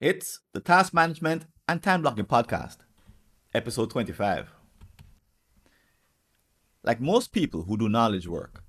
It's 0.00 0.40
the 0.54 0.60
Task 0.60 0.94
Management 0.94 1.44
and 1.68 1.82
Time 1.82 2.00
Blocking 2.00 2.24
Podcast, 2.24 2.78
episode 3.52 3.90
25. 3.90 4.50
Like 6.82 7.02
most 7.02 7.32
people 7.32 7.64
who 7.64 7.76
do 7.76 7.86
knowledge 7.86 8.26
work, 8.26 8.64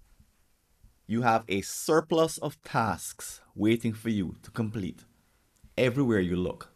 you 1.08 1.22
have 1.22 1.46
a 1.48 1.62
surplus 1.62 2.38
of 2.38 2.62
tasks 2.64 3.40
waiting 3.56 3.94
for 3.94 4.10
you 4.10 4.36
to 4.44 4.52
complete 4.52 5.06
everywhere 5.78 6.20
you 6.20 6.36
look. 6.36 6.74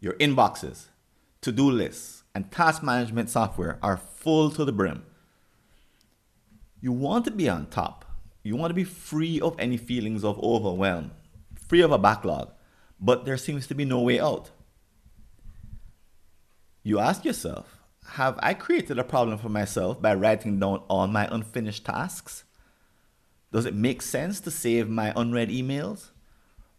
Your 0.00 0.14
inboxes, 0.14 0.86
to 1.42 1.52
do 1.52 1.70
lists, 1.70 2.24
and 2.34 2.50
task 2.50 2.82
management 2.82 3.28
software 3.28 3.78
are 3.82 3.98
full 3.98 4.50
to 4.52 4.64
the 4.64 4.72
brim. 4.72 5.04
You 6.80 6.92
want 6.92 7.26
to 7.26 7.30
be 7.30 7.46
on 7.46 7.66
top. 7.66 8.06
You 8.42 8.56
want 8.56 8.70
to 8.70 8.74
be 8.74 8.84
free 8.84 9.38
of 9.38 9.54
any 9.58 9.76
feelings 9.76 10.24
of 10.24 10.42
overwhelm, 10.42 11.10
free 11.68 11.82
of 11.82 11.92
a 11.92 11.98
backlog, 11.98 12.50
but 12.98 13.24
there 13.24 13.36
seems 13.36 13.66
to 13.66 13.74
be 13.74 13.84
no 13.84 14.00
way 14.00 14.18
out. 14.18 14.50
You 16.82 16.98
ask 16.98 17.24
yourself, 17.24 17.78
have 18.12 18.38
I 18.42 18.54
created 18.54 18.98
a 18.98 19.04
problem 19.04 19.38
for 19.38 19.50
myself 19.50 20.00
by 20.00 20.14
writing 20.14 20.58
down 20.58 20.82
all 20.88 21.06
my 21.06 21.28
unfinished 21.30 21.84
tasks? 21.84 22.44
Does 23.52 23.66
it 23.66 23.74
make 23.74 24.02
sense 24.02 24.40
to 24.40 24.50
save 24.50 24.88
my 24.88 25.12
unread 25.14 25.50
emails? 25.50 26.10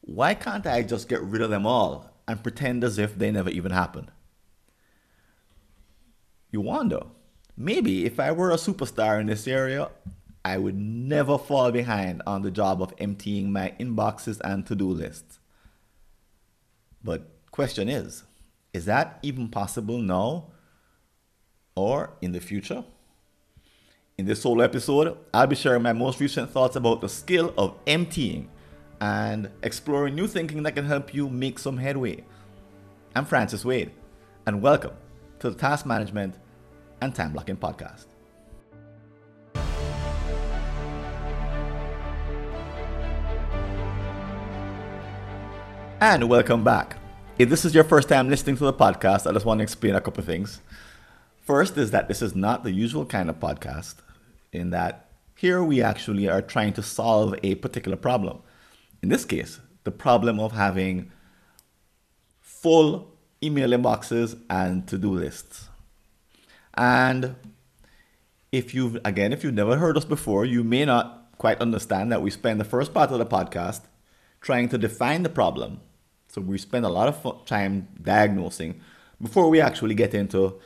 Why 0.02 0.34
can't 0.34 0.66
I 0.66 0.82
just 0.82 1.08
get 1.08 1.22
rid 1.22 1.42
of 1.42 1.52
them 1.52 1.66
all 1.66 2.12
and 2.28 2.42
pretend 2.42 2.84
as 2.84 2.98
if 2.98 3.18
they 3.18 3.32
never 3.32 3.50
even 3.50 3.72
happened? 3.72 4.12
You 6.52 6.62
wonder, 6.62 7.02
maybe 7.56 8.06
if 8.06 8.20
I 8.20 8.32
were 8.32 8.52
a 8.52 8.56
superstar 8.56 9.20
in 9.20 9.28
this 9.28 9.48
area, 9.48 9.90
I 10.44 10.58
would 10.58 10.76
never 10.76 11.38
fall 11.38 11.72
behind 11.72 12.22
on 12.26 12.42
the 12.42 12.52
job 12.52 12.82
of 12.82 12.94
emptying 12.98 13.52
my 13.52 13.74
inboxes 13.80 14.40
and 14.42 14.66
to 14.68 14.76
do 14.76 14.90
lists. 14.90 15.40
But 17.04 17.30
question 17.52 17.90
is, 17.90 18.23
is 18.73 18.86
that 18.86 19.20
even 19.22 19.50
possible 19.50 19.98
now 20.00 20.52
or 21.76 22.12
in 22.22 22.31
the 22.31 22.40
future? 22.40 22.84
In 24.18 24.26
this 24.26 24.42
solo 24.42 24.64
episode, 24.64 25.18
I'll 25.34 25.48
be 25.48 25.56
sharing 25.56 25.81
my 25.81 25.94
most 25.94 26.20
recent 26.20 26.52
thoughts 26.52 26.76
about 26.76 27.02
the 27.02 27.09
skill 27.09 27.53
of 27.58 27.78
emptying 27.88 28.50
and 29.02 29.50
exploring 29.64 30.16
new 30.16 30.28
thinking 30.28 30.64
that 30.64 30.76
can 30.76 30.86
help 30.86 31.14
you 31.14 31.30
make 31.30 31.58
some 31.58 31.78
headway. 31.78 32.24
I'm 33.16 33.26
Francis 33.26 33.64
Wade, 33.64 33.92
and 34.46 34.62
welcome 34.62 34.92
to 35.40 35.50
the 35.50 35.56
Task 35.58 35.86
Management 35.86 36.36
and 37.02 37.16
Time 37.16 37.31
Blocking 37.31 37.56
Podcast. 37.58 38.08
And 46.02 46.30
welcome 46.30 46.64
back. 46.64 46.95
If 47.38 47.50
this 47.50 47.66
is 47.66 47.75
your 47.75 47.83
first 47.83 48.08
time 48.08 48.30
listening 48.30 48.55
to 48.55 48.64
the 48.64 48.72
podcast, 48.72 49.30
I 49.30 49.33
just 49.33 49.45
want 49.45 49.58
to 49.58 49.64
explain 49.64 49.95
a 49.95 50.00
couple 50.00 50.22
of 50.22 50.25
things. 50.25 50.61
First 51.41 51.78
is 51.78 51.91
that 51.91 52.08
this 52.08 52.22
is 52.22 52.33
not 52.33 52.64
the 52.64 52.72
usual 52.72 53.06
kind 53.06 53.30
of 53.30 53.41
podcast, 53.41 53.95
in 54.53 54.69
that 54.69 55.09
here 55.36 55.61
we 55.61 55.81
actually 55.81 56.30
are 56.30 56.41
trying 56.41 56.72
to 56.73 56.81
solve 56.81 57.36
a 57.44 57.56
particular 57.56 57.97
problem. 57.97 58.39
In 59.03 59.09
this 59.09 59.25
case, 59.25 59.59
the 59.83 59.91
problem 59.91 60.39
of 60.39 60.53
having 60.53 61.11
full 62.39 63.17
email 63.44 63.72
inboxes 63.72 64.39
and 64.50 64.88
to 64.88 64.97
do 64.97 65.11
lists. 65.11 65.67
And 66.75 67.36
if 68.53 68.73
you've, 68.73 69.02
again, 69.03 69.34
if 69.34 69.44
you've 69.44 69.53
never 69.53 69.75
heard 69.75 69.97
us 69.97 70.06
before, 70.06 70.45
you 70.45 70.63
may 70.63 70.86
not 70.86 71.34
quite 71.38 71.59
understand 71.59 72.09
that 72.13 72.22
we 72.22 72.31
spend 72.31 72.58
the 72.58 72.63
first 72.63 72.94
part 72.94 73.11
of 73.11 73.19
the 73.19 73.25
podcast 73.25 73.81
trying 74.39 74.69
to 74.69 74.78
define 74.78 75.23
the 75.23 75.30
problem 75.30 75.81
so 76.30 76.41
we 76.41 76.58
spend 76.58 76.85
a 76.85 76.89
lot 76.89 77.08
of 77.08 77.45
time 77.45 77.88
diagnosing 78.02 78.80
before 79.22 79.49
we 79.49 79.59
actually 79.59 79.95
get 79.95 80.13
into 80.13 80.59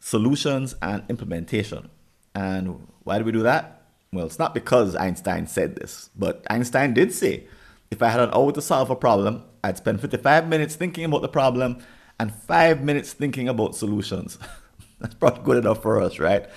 solutions 0.00 0.74
and 0.82 1.04
implementation. 1.08 1.88
And 2.34 2.86
why 3.04 3.18
do 3.18 3.24
we 3.24 3.32
do 3.32 3.42
that? 3.44 3.82
Well, 4.12 4.26
it's 4.26 4.38
not 4.38 4.54
because 4.54 4.96
Einstein 4.96 5.46
said 5.46 5.76
this, 5.76 6.10
but 6.16 6.44
Einstein 6.50 6.94
did 6.94 7.12
say 7.12 7.46
if 7.90 8.02
I 8.02 8.08
had 8.08 8.20
an 8.20 8.30
hour 8.34 8.52
to 8.52 8.60
solve 8.60 8.90
a 8.90 8.96
problem, 8.96 9.44
I'd 9.62 9.76
spend 9.76 10.00
55 10.00 10.48
minutes 10.48 10.74
thinking 10.74 11.04
about 11.04 11.22
the 11.22 11.28
problem 11.28 11.78
and 12.18 12.34
five 12.34 12.82
minutes 12.82 13.12
thinking 13.12 13.48
about 13.48 13.76
solutions. 13.76 14.38
That's 15.00 15.14
probably 15.14 15.44
good 15.44 15.58
enough 15.58 15.80
for 15.80 16.00
us, 16.00 16.18
right? 16.18 16.48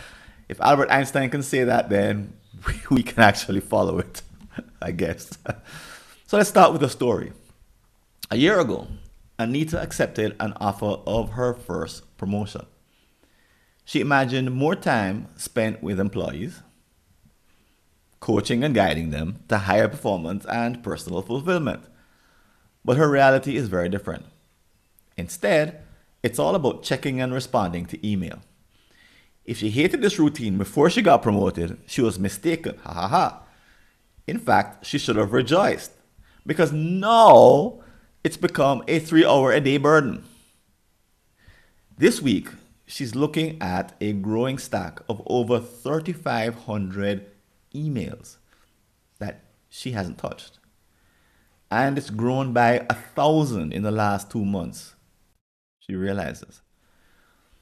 If 0.50 0.60
Albert 0.62 0.90
Einstein 0.90 1.30
can 1.30 1.44
say 1.44 1.64
that, 1.64 1.90
then 1.90 2.34
we 2.90 3.04
can 3.04 3.20
actually 3.20 3.60
follow 3.60 4.00
it, 4.00 4.24
I 4.82 4.92
guess. 4.92 5.38
So 6.26 6.38
let's 6.38 6.50
start 6.50 6.74
with 6.74 6.84
a 6.84 6.90
story. 6.90 7.34
A 8.34 8.38
year 8.38 8.62
ago, 8.62 8.88
Anita 9.38 9.82
accepted 9.82 10.38
an 10.40 10.54
offer 10.54 11.00
of 11.06 11.32
her 11.32 11.54
first 11.54 12.18
promotion. 12.18 12.66
She 13.84 14.00
imagined 14.00 14.54
more 14.54 14.74
time 14.74 15.28
spent 15.36 15.84
with 15.84 16.00
employees, 16.00 16.62
coaching 18.22 18.64
and 18.64 18.74
guiding 18.74 19.10
them 19.10 19.44
to 19.50 19.58
higher 19.58 19.90
performance 19.90 20.46
and 20.46 20.82
personal 20.82 21.22
fulfillment. 21.22 21.84
But 22.86 22.96
her 22.96 23.10
reality 23.10 23.58
is 23.58 23.68
very 23.68 23.90
different. 23.90 24.28
Instead, 25.18 25.84
it's 26.24 26.40
all 26.40 26.56
about 26.56 26.84
checking 26.84 27.20
and 27.20 27.34
responding 27.34 27.86
to 27.88 28.08
email. 28.08 28.40
If 29.44 29.58
she 29.58 29.72
hated 29.72 30.02
this 30.02 30.20
routine 30.20 30.58
before 30.58 30.90
she 30.90 31.02
got 31.02 31.22
promoted, 31.22 31.80
she 31.86 32.02
was 32.02 32.18
mistaken. 32.18 32.78
Ha 32.86 32.94
ha 32.94 33.08
ha. 33.10 33.44
In 34.26 34.40
fact, 34.40 34.86
she 34.86 34.98
should 34.98 35.18
have 35.18 35.34
rejoiced 35.34 35.92
because 36.46 36.72
now 36.72 37.82
it's 38.24 38.38
become 38.38 38.84
a 38.88 39.00
three 39.00 39.26
hour 39.26 39.52
a 39.52 39.60
day 39.60 39.78
burden. 39.78 40.24
This 41.98 42.22
week, 42.22 42.50
she's 42.86 43.16
looking 43.16 43.62
at 43.62 43.96
a 44.00 44.14
growing 44.14 44.58
stack 44.58 45.00
of 45.10 45.22
over 45.26 45.60
3,500 45.60 47.26
emails 47.74 48.38
that 49.20 49.44
she 49.70 49.92
hasn't 49.92 50.18
touched. 50.18 50.60
And 51.70 51.98
it's 51.98 52.10
grown 52.10 52.54
by 52.54 52.86
a 52.90 52.94
thousand 52.94 53.74
in 53.74 53.84
the 53.84 53.92
last 53.92 54.30
two 54.30 54.44
months. 54.44 54.96
She 55.80 55.96
realizes. 55.96 56.62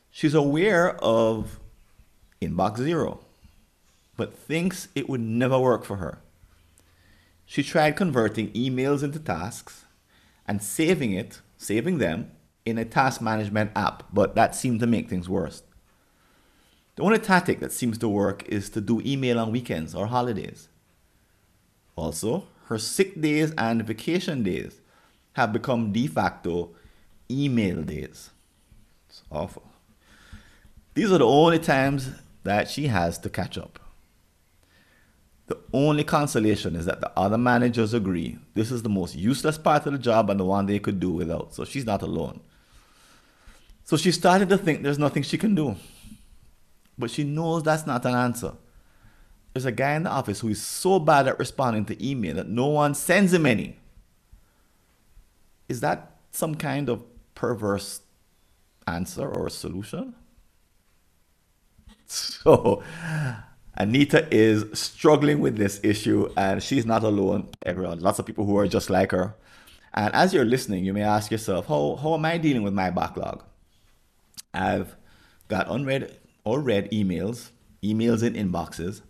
She's 0.09 0.33
aware 0.33 0.95
of 1.03 1.59
inbox 2.41 2.79
zero, 2.79 3.19
but 4.17 4.33
thinks 4.33 4.87
it 4.95 5.07
would 5.07 5.21
never 5.21 5.59
work 5.59 5.85
for 5.85 5.97
her. 5.97 6.19
She 7.45 7.63
tried 7.63 7.95
converting 7.95 8.51
emails 8.51 9.03
into 9.03 9.19
tasks 9.19 9.85
and 10.49 10.63
saving 10.63 11.13
it, 11.13 11.41
saving 11.57 11.99
them 11.99 12.31
in 12.65 12.79
a 12.79 12.83
task 12.83 13.21
management 13.21 13.71
app, 13.75 14.03
but 14.11 14.33
that 14.33 14.55
seemed 14.55 14.79
to 14.79 14.87
make 14.87 15.07
things 15.07 15.29
worse. 15.29 15.61
The 16.95 17.03
only 17.03 17.19
tactic 17.19 17.59
that 17.59 17.71
seems 17.71 17.99
to 17.99 18.09
work 18.09 18.43
is 18.49 18.69
to 18.71 18.81
do 18.81 18.99
email 19.05 19.39
on 19.39 19.51
weekends 19.51 19.93
or 19.93 20.07
holidays. 20.07 20.67
Also, 21.95 22.47
her 22.65 22.79
sick 22.79 23.21
days 23.21 23.53
and 23.59 23.85
vacation 23.85 24.41
days 24.41 24.81
have 25.33 25.53
become 25.53 25.93
de 25.93 26.07
facto 26.07 26.71
email 27.29 27.83
days. 27.83 28.31
It's 29.07 29.21
awful. 29.31 29.63
These 30.95 31.11
are 31.11 31.19
the 31.19 31.27
only 31.27 31.59
times 31.59 32.09
that 32.43 32.67
she 32.69 32.87
has 32.87 33.19
to 33.19 33.29
catch 33.29 33.55
up. 33.55 33.79
The 35.49 35.57
only 35.73 36.03
consolation 36.03 36.75
is 36.75 36.85
that 36.85 37.01
the 37.01 37.11
other 37.17 37.37
managers 37.37 37.95
agree 37.95 38.37
this 38.53 38.71
is 38.71 38.83
the 38.83 38.89
most 38.89 39.15
useless 39.15 39.57
part 39.57 39.87
of 39.87 39.93
the 39.93 39.99
job 39.99 40.29
and 40.29 40.39
the 40.39 40.45
one 40.45 40.67
they 40.67 40.77
could 40.77 40.99
do 40.99 41.09
without. 41.09 41.55
So 41.55 41.65
she's 41.65 41.85
not 41.85 42.03
alone. 42.03 42.39
So 43.83 43.97
she 43.97 44.11
started 44.11 44.49
to 44.49 44.57
think 44.59 44.83
there's 44.83 44.99
nothing 44.99 45.23
she 45.23 45.39
can 45.39 45.55
do. 45.55 45.75
But 46.99 47.09
she 47.09 47.23
knows 47.23 47.63
that's 47.63 47.87
not 47.87 48.05
an 48.05 48.13
answer. 48.13 48.53
There's 49.53 49.65
a 49.65 49.71
guy 49.71 49.95
in 49.95 50.03
the 50.03 50.11
office 50.11 50.41
who 50.41 50.49
is 50.49 50.61
so 50.61 50.99
bad 50.99 51.27
at 51.27 51.39
responding 51.39 51.85
to 51.85 52.07
email 52.07 52.35
that 52.35 52.47
no 52.47 52.67
one 52.67 52.93
sends 52.93 53.33
him 53.33 53.47
any. 53.47 53.79
Is 55.67 55.79
that 55.81 56.11
some 56.29 56.53
kind 56.53 56.89
of 56.89 57.03
perverse 57.33 58.01
answer 58.85 59.27
or 59.27 59.49
solution? 59.49 60.13
So 62.11 62.81
Anita 63.79 64.27
is 64.29 64.65
struggling 64.77 65.39
with 65.39 65.55
this 65.55 65.79
issue 65.83 66.29
and 66.35 66.61
she's 66.61 66.85
not 66.85 67.03
alone. 67.03 67.49
Everyone, 67.65 67.99
lots 68.01 68.19
of 68.19 68.25
people 68.25 68.45
who 68.45 68.57
are 68.57 68.67
just 68.67 68.89
like 68.89 69.11
her. 69.11 69.35
And 69.93 70.13
as 70.13 70.33
you're 70.33 70.45
listening, 70.45 70.83
you 70.83 70.93
may 70.93 71.01
ask 71.01 71.31
yourself, 71.31 71.67
how, 71.67 71.95
how 71.95 72.13
am 72.15 72.25
I 72.25 72.37
dealing 72.37 72.63
with 72.63 72.73
my 72.73 72.89
backlog? 72.89 73.43
I've 74.53 74.97
got 75.47 75.69
unread 75.69 76.17
or 76.43 76.59
read 76.59 76.91
emails, 76.91 77.51
emails 77.81 78.21
in 78.21 78.33
inboxes. 78.33 79.01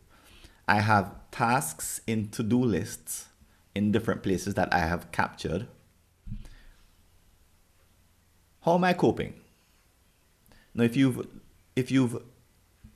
I 0.67 0.81
have 0.81 1.15
tasks 1.31 2.01
in 2.05 2.29
to 2.29 2.43
do 2.43 2.63
lists 2.63 3.25
in 3.73 3.91
different 3.91 4.21
places 4.21 4.53
that 4.53 4.71
I 4.71 4.79
have 4.79 5.11
captured. 5.11 5.67
How 8.61 8.75
am 8.75 8.83
I 8.83 8.93
coping? 8.93 9.33
Now, 10.75 10.83
if 10.83 10.95
you've, 10.95 11.27
if 11.75 11.89
you've 11.89 12.21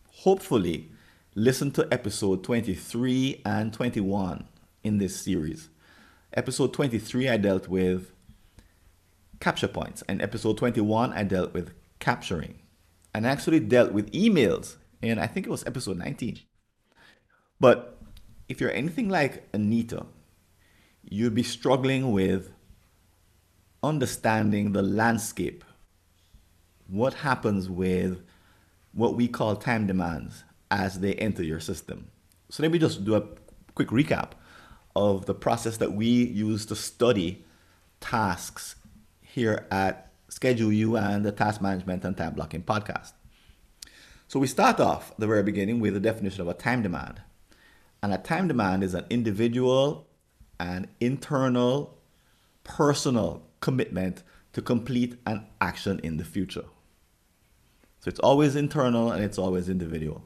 hopefully 0.08 0.92
listen 1.35 1.71
to 1.71 1.88
episode 1.91 2.44
23 2.44 3.41
and 3.45 3.74
21 3.74 4.45
in 4.83 5.00
this 5.00 5.15
series. 5.15 5.69
Episode 6.33 6.74
23, 6.74 7.30
I 7.30 7.38
dealt 7.38 7.68
with 7.68 8.12
capture 9.39 9.68
points. 9.68 10.03
And 10.07 10.21
episode 10.21 10.57
21, 10.57 11.12
I 11.13 11.24
dealt 11.24 11.53
with 11.53 11.74
capturing. 12.00 12.59
And 13.13 13.25
I 13.25 13.31
actually 13.31 13.59
dealt 13.59 13.91
with 13.91 14.12
emails 14.12 14.77
and 15.01 15.19
I 15.19 15.27
think 15.27 15.45
it 15.45 15.50
was 15.50 15.65
episode 15.65 15.97
19. 15.97 16.39
But 17.59 17.97
if 18.47 18.62
you're 18.62 18.71
anything 18.71 19.09
like 19.09 19.47
Anita, 19.53 20.06
you'd 21.03 21.36
be 21.36 21.44
struggling 21.44 22.12
with 22.12 22.51
understanding 23.81 24.71
the 24.71 24.81
landscape. 24.81 25.63
What 26.88 27.15
happens 27.15 27.69
with 27.69 28.21
what 28.94 29.15
we 29.15 29.27
call 29.27 29.56
time 29.56 29.88
demands 29.88 30.44
as 30.74 31.00
they 31.00 31.14
enter 31.14 31.44
your 31.44 31.60
system. 31.60 32.10
So 32.50 32.64
let 32.64 32.72
me 32.72 32.80
just 32.80 33.06
do 33.06 33.16
a 33.16 33.24
quick 33.75 33.90
recap 33.90 34.31
of 34.96 35.28
the 35.28 35.36
process 35.36 35.78
that 35.78 35.94
we 35.94 36.08
use 36.08 36.66
to 36.66 36.75
study 36.75 37.46
tasks 38.02 38.75
here 39.22 39.68
at 39.72 40.12
Schedule 40.30 40.74
You 40.74 40.98
and 40.98 41.24
the 41.24 41.31
Task 41.31 41.62
Management 41.62 42.04
and 42.04 42.18
Time 42.18 42.34
Blocking 42.34 42.64
podcast. 42.64 43.14
So 44.28 44.40
we 44.40 44.48
start 44.48 44.80
off 44.80 45.12
at 45.12 45.20
the 45.20 45.28
very 45.28 45.44
beginning 45.44 45.80
with 45.80 45.94
the 45.94 46.00
definition 46.00 46.42
of 46.42 46.48
a 46.48 46.56
time 46.56 46.81
demand. 46.81 47.22
And 48.02 48.12
a 48.12 48.18
time 48.18 48.48
demand 48.48 48.84
is 48.84 48.96
an 48.96 49.06
individual 49.12 50.08
and 50.60 50.88
internal 51.00 52.00
personal 52.64 53.44
commitment 53.62 54.24
to 54.54 54.62
complete 54.62 55.20
an 55.28 55.46
action 55.62 56.00
in 56.04 56.18
the 56.18 56.25
future. 56.25 56.66
So 58.00 58.10
it's 58.10 58.20
always 58.20 58.56
internal 58.56 59.12
and 59.12 59.24
it's 59.24 59.38
always 59.38 59.70
individual. 59.70 60.24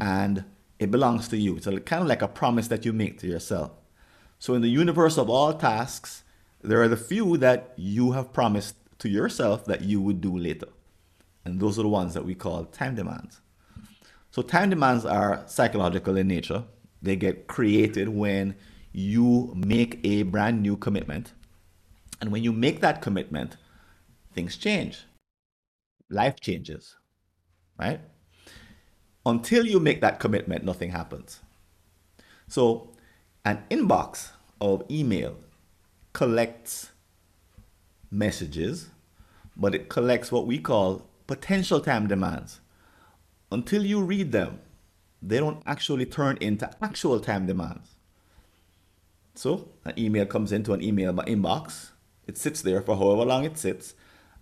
And 0.00 0.44
it 0.78 0.90
belongs 0.90 1.28
to 1.28 1.36
you. 1.36 1.56
It's 1.56 1.66
kind 1.66 2.02
of 2.02 2.08
like 2.08 2.22
a 2.22 2.28
promise 2.28 2.68
that 2.68 2.84
you 2.84 2.92
make 2.92 3.18
to 3.20 3.26
yourself. 3.26 3.70
So 4.38 4.54
in 4.54 4.62
the 4.62 4.68
universe 4.68 5.16
of 5.16 5.30
all 5.30 5.54
tasks, 5.54 6.24
there 6.62 6.82
are 6.82 6.88
the 6.88 6.96
few 6.96 7.36
that 7.38 7.72
you 7.76 8.12
have 8.12 8.32
promised 8.32 8.76
to 8.98 9.08
yourself 9.08 9.64
that 9.66 9.82
you 9.82 10.00
would 10.00 10.20
do 10.20 10.36
later. 10.36 10.68
And 11.44 11.60
those 11.60 11.78
are 11.78 11.82
the 11.82 11.88
ones 11.88 12.14
that 12.14 12.24
we 12.24 12.34
call 12.34 12.64
time 12.64 12.94
demands. 12.94 13.40
So 14.30 14.42
time 14.42 14.70
demands 14.70 15.04
are 15.04 15.44
psychological 15.46 16.16
in 16.16 16.26
nature. 16.26 16.64
They 17.00 17.16
get 17.16 17.46
created 17.46 18.08
when 18.08 18.56
you 18.92 19.52
make 19.54 20.00
a 20.04 20.22
brand 20.22 20.62
new 20.62 20.76
commitment. 20.76 21.32
And 22.20 22.32
when 22.32 22.42
you 22.42 22.52
make 22.52 22.80
that 22.80 23.02
commitment, 23.02 23.56
things 24.34 24.56
change. 24.56 25.04
Life 26.08 26.40
changes, 26.40 26.96
right? 27.78 28.00
Until 29.26 29.66
you 29.66 29.80
make 29.80 30.00
that 30.00 30.20
commitment, 30.20 30.64
nothing 30.64 30.90
happens. 30.90 31.40
So, 32.48 32.90
an 33.44 33.64
inbox 33.70 34.30
of 34.60 34.84
email 34.90 35.36
collects 36.12 36.90
messages, 38.10 38.90
but 39.56 39.74
it 39.74 39.88
collects 39.88 40.30
what 40.30 40.46
we 40.46 40.58
call 40.58 41.06
potential 41.26 41.80
time 41.80 42.06
demands. 42.06 42.60
Until 43.50 43.84
you 43.84 44.02
read 44.02 44.32
them, 44.32 44.60
they 45.22 45.38
don't 45.38 45.62
actually 45.66 46.06
turn 46.06 46.36
into 46.40 46.70
actual 46.82 47.18
time 47.20 47.46
demands. 47.46 47.94
So, 49.34 49.68
an 49.84 49.98
email 49.98 50.26
comes 50.26 50.52
into 50.52 50.72
an 50.74 50.82
email 50.82 51.12
inbox. 51.14 51.90
It 52.26 52.38
sits 52.38 52.62
there 52.62 52.82
for 52.82 52.96
however 52.96 53.24
long 53.24 53.44
it 53.44 53.58
sits. 53.58 53.94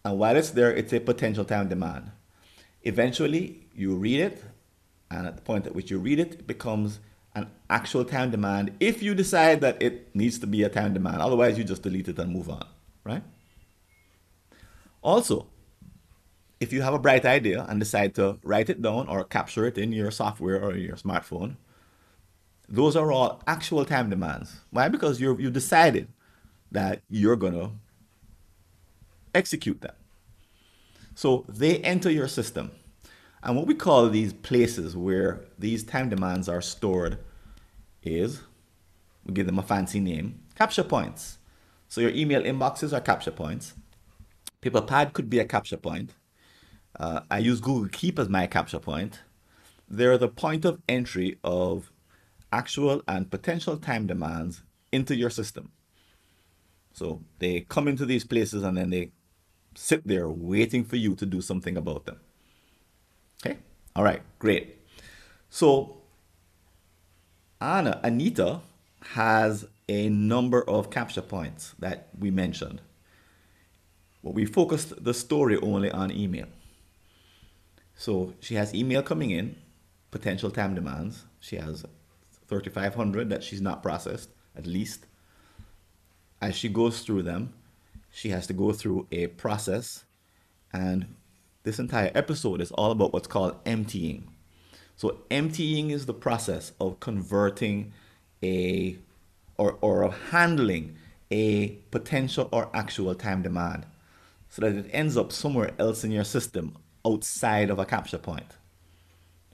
And 0.05 0.19
while 0.19 0.37
it's 0.37 0.51
there, 0.51 0.75
it's 0.75 0.93
a 0.93 1.01
potential 1.01 1.45
time 1.45 1.69
demand. 1.69 2.11
Eventually, 2.83 3.67
you 3.75 3.95
read 3.95 4.21
it. 4.21 4.43
And 5.13 5.27
at 5.27 5.37
the 5.37 5.43
point 5.43 5.67
at 5.67 5.75
which 5.75 5.91
you 5.91 5.99
read 5.99 6.19
it, 6.19 6.33
it 6.35 6.47
becomes 6.47 7.01
an 7.35 7.51
actual 7.71 8.05
time 8.05 8.31
demand 8.31 8.73
if 8.81 9.03
you 9.03 9.15
decide 9.15 9.61
that 9.61 9.81
it 9.81 10.15
needs 10.15 10.39
to 10.39 10.47
be 10.47 10.63
a 10.63 10.69
time 10.69 10.95
demand. 10.95 11.21
Otherwise, 11.21 11.59
you 11.59 11.65
just 11.65 11.83
delete 11.83 12.09
it 12.09 12.19
and 12.19 12.33
move 12.33 12.49
on, 12.49 12.67
right? 13.05 13.23
Also, 15.03 15.47
if 16.61 16.73
you 16.73 16.83
have 16.83 16.95
a 16.95 16.99
bright 16.99 17.25
idea 17.25 17.67
and 17.69 17.81
decide 17.81 18.15
to 18.15 18.39
write 18.43 18.71
it 18.71 18.81
down 18.81 19.09
or 19.09 19.25
capture 19.25 19.67
it 19.67 19.77
in 19.77 19.93
your 19.93 20.11
software 20.11 20.63
or 20.63 20.77
your 20.77 20.97
smartphone, 20.97 21.57
those 22.69 22.97
are 22.97 23.13
all 23.13 23.43
actual 23.47 23.85
time 23.85 24.09
demands. 24.09 24.61
Why? 24.71 24.89
Because 24.89 25.21
you 25.21 25.37
you 25.39 25.51
decided 25.51 26.09
that 26.71 27.03
you're 27.11 27.37
gonna 27.37 27.73
execute 29.35 29.81
them. 29.81 29.95
So 31.15 31.45
they 31.49 31.79
enter 31.79 32.11
your 32.11 32.29
system. 32.29 32.71
And 33.43 33.57
what 33.57 33.67
we 33.67 33.75
call 33.75 34.09
these 34.09 34.33
places 34.33 34.97
where 34.97 35.45
these 35.59 35.83
time 35.83 36.09
demands 36.09 36.49
are 36.49 36.63
stored 36.63 37.19
is, 38.03 38.43
we 39.25 39.35
give 39.35 39.47
them 39.47 39.59
a 39.59 39.63
fancy 39.63 39.99
name, 39.99 40.41
capture 40.55 40.85
points. 40.85 41.39
So 41.89 42.01
your 42.01 42.11
email 42.11 42.43
inboxes 42.43 42.93
are 42.93 43.01
capture 43.01 43.33
points. 43.33 43.75
PaperPad 44.63 45.13
could 45.13 45.29
be 45.29 45.41
a 45.41 45.45
capture 45.45 45.77
point. 45.77 46.15
Uh, 46.99 47.23
I 47.31 47.39
use 47.39 47.61
Google 47.61 47.89
Keep 47.91 48.19
as 48.19 48.29
my 48.29 48.47
capture 48.47 48.79
point. 48.79 49.23
They're 49.89 50.19
the 50.19 50.29
point 50.29 50.65
of 50.65 50.81
entry 50.89 51.39
of 51.43 51.91
actual 52.53 53.03
and 53.09 53.31
potential 53.31 53.77
time 53.77 54.07
demands 54.07 54.63
into 54.93 55.17
your 55.17 55.31
system. 55.31 55.73
So 56.93 57.23
they 57.39 57.61
come 57.61 57.89
into 57.89 58.07
these 58.07 58.25
places 58.25 58.63
and 58.63 58.77
then 58.77 58.91
they 58.91 59.11
sit 59.75 60.07
there 60.07 60.29
waiting 60.29 60.85
for 60.85 60.97
you 60.97 61.15
to 61.17 61.27
do 61.27 61.41
something 61.41 61.77
about 61.77 62.05
them. 62.05 62.21
Okay? 63.45 63.59
All 63.97 64.05
right, 64.05 64.23
great. 64.39 64.79
So 65.51 65.99
Anna, 67.61 68.01
Anita 68.03 68.61
has 69.13 69.67
a 69.89 70.09
number 70.09 70.63
of 70.69 70.91
capture 70.91 71.23
points 71.23 71.75
that 71.79 72.09
we 72.19 72.31
mentioned. 72.31 72.81
But 74.25 74.35
we 74.35 74.47
focused 74.47 75.05
the 75.05 75.15
story 75.15 75.59
only 75.59 75.91
on 75.91 76.11
email. 76.11 76.47
So 77.95 78.35
she 78.41 78.55
has 78.55 78.75
email 78.75 79.03
coming 79.03 79.31
in, 79.31 79.57
potential 80.11 80.51
time 80.51 80.75
demands. 80.75 81.25
She 81.41 81.57
has 81.57 81.85
3,500 82.49 83.29
that 83.31 83.43
she's 83.43 83.61
not 83.61 83.83
processed, 83.83 84.31
at 84.57 84.67
least. 84.67 85.07
As 86.41 86.57
she 86.57 86.69
goes 86.69 87.01
through 87.03 87.23
them, 87.23 87.53
she 88.11 88.31
has 88.31 88.47
to 88.47 88.53
go 88.53 88.73
through 88.73 89.07
a 89.13 89.29
process. 89.29 90.05
And 90.73 91.15
this 91.65 91.79
entire 91.79 92.11
episode 92.15 92.61
is 92.61 92.73
all 92.73 92.91
about 92.91 93.13
what's 93.13 93.29
called 93.29 93.57
emptying. 93.65 94.29
So, 94.97 95.19
emptying 95.31 95.91
is 95.91 96.07
the 96.07 96.15
process 96.15 96.73
of 96.81 97.01
converting 97.01 97.93
a 98.43 98.97
or, 99.57 99.79
or 99.81 100.03
of 100.03 100.19
handling 100.31 100.97
a 101.31 101.69
potential 101.91 102.49
or 102.53 102.69
actual 102.75 103.15
time 103.15 103.43
demand 103.43 103.87
so 104.49 104.63
that 104.63 104.75
it 104.75 104.91
ends 104.93 105.17
up 105.17 105.33
somewhere 105.33 105.73
else 105.79 106.05
in 106.05 106.11
your 106.11 106.25
system 106.25 106.77
outside 107.07 107.71
of 107.71 107.79
a 107.79 107.87
capture 107.87 108.19
point. 108.19 108.57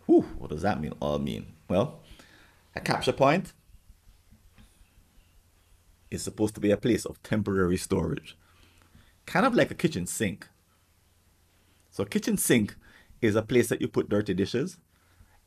Whew, 0.07 0.23
what 0.39 0.51
does 0.51 0.63
that 0.63 0.81
mean? 0.81 0.95
All 1.01 1.19
mean? 1.19 1.47
Well, 1.69 2.01
a 2.75 2.81
capture 2.81 3.13
point 3.13 3.53
is 6.11 6.23
supposed 6.23 6.55
to 6.55 6.61
be 6.61 6.71
a 6.71 6.77
place 6.77 7.05
of 7.05 7.23
temporary 7.23 7.77
storage, 7.77 8.37
kind 9.27 9.47
of 9.47 9.55
like 9.55 9.71
a 9.71 9.75
kitchen 9.75 10.07
sink. 10.07 10.49
So, 11.91 12.05
kitchen 12.05 12.37
sink 12.37 12.77
is 13.21 13.35
a 13.35 13.43
place 13.43 13.69
that 13.69 13.81
you 13.81 13.89
put 13.89 14.09
dirty 14.09 14.35
dishes. 14.35 14.79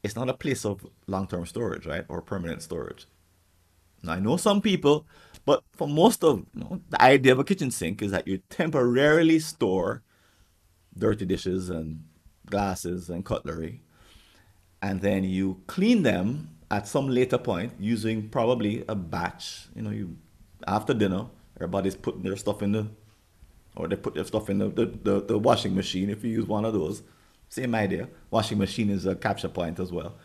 It's 0.04 0.16
not 0.16 0.30
a 0.30 0.34
place 0.34 0.66
of 0.66 0.86
long 1.08 1.28
term 1.28 1.46
storage, 1.46 1.86
right? 1.86 2.06
Or 2.10 2.22
permanent 2.22 2.62
storage. 2.62 3.06
Now, 4.04 4.14
I 4.14 4.20
know 4.20 4.38
some 4.38 4.62
people, 4.62 5.06
but 5.46 5.64
for 5.74 5.88
most 5.88 6.24
of 6.24 6.46
you 6.54 6.62
know, 6.62 6.82
the 6.90 7.02
idea 7.02 7.34
of 7.34 7.40
a 7.40 7.44
kitchen 7.44 7.72
sink 7.72 8.02
is 8.02 8.12
that 8.12 8.28
you 8.28 8.40
temporarily 8.50 9.40
store 9.40 10.02
dirty 10.98 11.26
dishes 11.26 11.70
and 11.70 12.04
glasses 12.48 13.10
and 13.10 13.24
cutlery, 13.24 13.82
and 14.82 15.02
then 15.02 15.24
you 15.24 15.62
clean 15.68 16.04
them 16.04 16.58
at 16.72 16.88
some 16.88 17.10
later 17.10 17.38
point 17.38 17.74
using 17.80 18.30
probably 18.30 18.84
a 18.88 18.96
batch. 18.96 19.68
You 19.76 19.84
know, 19.84 19.92
you 19.92 20.18
after 20.68 20.94
dinner, 20.94 21.28
everybody's 21.58 21.96
putting 21.96 22.24
their 22.24 22.38
stuff 22.38 22.62
in 22.62 22.72
the, 22.72 22.88
or 23.76 23.88
they 23.88 23.96
put 23.96 24.14
their 24.14 24.26
stuff 24.26 24.50
in 24.50 24.58
the, 24.60 24.70
the, 24.70 24.86
the, 24.86 25.22
the 25.22 25.38
washing 25.40 25.76
machine 25.76 26.10
if 26.10 26.24
you 26.24 26.32
use 26.32 26.46
one 26.46 26.66
of 26.66 26.74
those. 26.74 27.04
Same 27.50 27.76
idea. 27.76 28.08
Washing 28.30 28.58
machine 28.58 28.90
is 28.90 29.06
a 29.06 29.16
capture 29.16 29.50
point 29.50 29.80
as 29.80 29.92
well. 29.92 30.16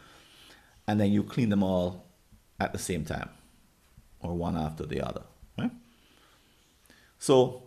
And 0.86 1.00
then 1.00 1.10
you 1.10 1.22
clean 1.22 1.48
them 1.48 1.62
all 1.62 2.06
at 2.60 2.72
the 2.72 2.78
same 2.78 3.04
time 3.04 3.30
or 4.20 4.34
one 4.34 4.56
after 4.56 4.86
the 4.86 5.00
other. 5.00 5.22
Right? 5.58 5.70
So, 7.18 7.62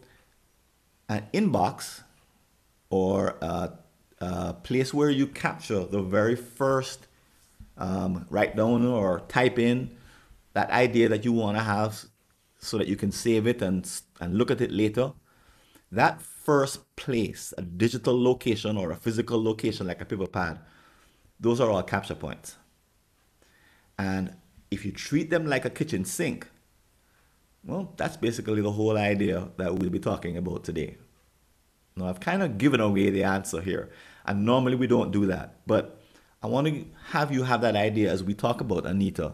an 1.07 1.27
inbox 1.33 2.01
or 2.89 3.35
a, 3.41 3.71
a 4.19 4.53
place 4.53 4.93
where 4.93 5.09
you 5.09 5.27
capture 5.27 5.83
the 5.83 6.01
very 6.01 6.35
first 6.35 7.07
um, 7.77 8.25
write 8.29 8.55
down 8.55 8.85
or 8.85 9.21
type 9.21 9.57
in 9.57 9.97
that 10.53 10.69
idea 10.71 11.09
that 11.09 11.25
you 11.25 11.31
want 11.31 11.57
to 11.57 11.63
have 11.63 12.05
so 12.59 12.77
that 12.77 12.87
you 12.87 12.95
can 12.95 13.11
save 13.11 13.47
it 13.47 13.61
and, 13.61 13.89
and 14.19 14.37
look 14.37 14.51
at 14.51 14.61
it 14.61 14.71
later. 14.71 15.13
That 15.91 16.21
first 16.21 16.95
place, 16.95 17.53
a 17.57 17.61
digital 17.61 18.21
location 18.21 18.77
or 18.77 18.91
a 18.91 18.95
physical 18.95 19.43
location 19.43 19.87
like 19.87 20.01
a 20.01 20.05
paper 20.05 20.27
pad, 20.27 20.59
those 21.39 21.59
are 21.59 21.69
all 21.69 21.83
capture 21.83 22.15
points. 22.15 22.57
And 23.97 24.35
if 24.71 24.85
you 24.85 24.91
treat 24.91 25.29
them 25.29 25.45
like 25.47 25.65
a 25.65 25.69
kitchen 25.69 26.05
sink, 26.05 26.47
Well, 27.63 27.93
that's 27.97 28.17
basically 28.17 28.61
the 28.61 28.71
whole 28.71 28.97
idea 28.97 29.49
that 29.57 29.75
we'll 29.75 29.89
be 29.89 29.99
talking 29.99 30.37
about 30.37 30.63
today. 30.63 30.97
Now, 31.95 32.07
I've 32.07 32.19
kind 32.19 32.41
of 32.41 32.57
given 32.57 32.79
away 32.79 33.09
the 33.09 33.23
answer 33.23 33.61
here, 33.61 33.89
and 34.25 34.45
normally 34.45 34.75
we 34.75 34.87
don't 34.87 35.11
do 35.11 35.25
that, 35.27 35.59
but 35.67 36.01
I 36.41 36.47
want 36.47 36.67
to 36.67 36.85
have 37.09 37.31
you 37.31 37.43
have 37.43 37.61
that 37.61 37.75
idea 37.75 38.11
as 38.11 38.23
we 38.23 38.33
talk 38.33 38.61
about 38.61 38.85
Anita 38.85 39.33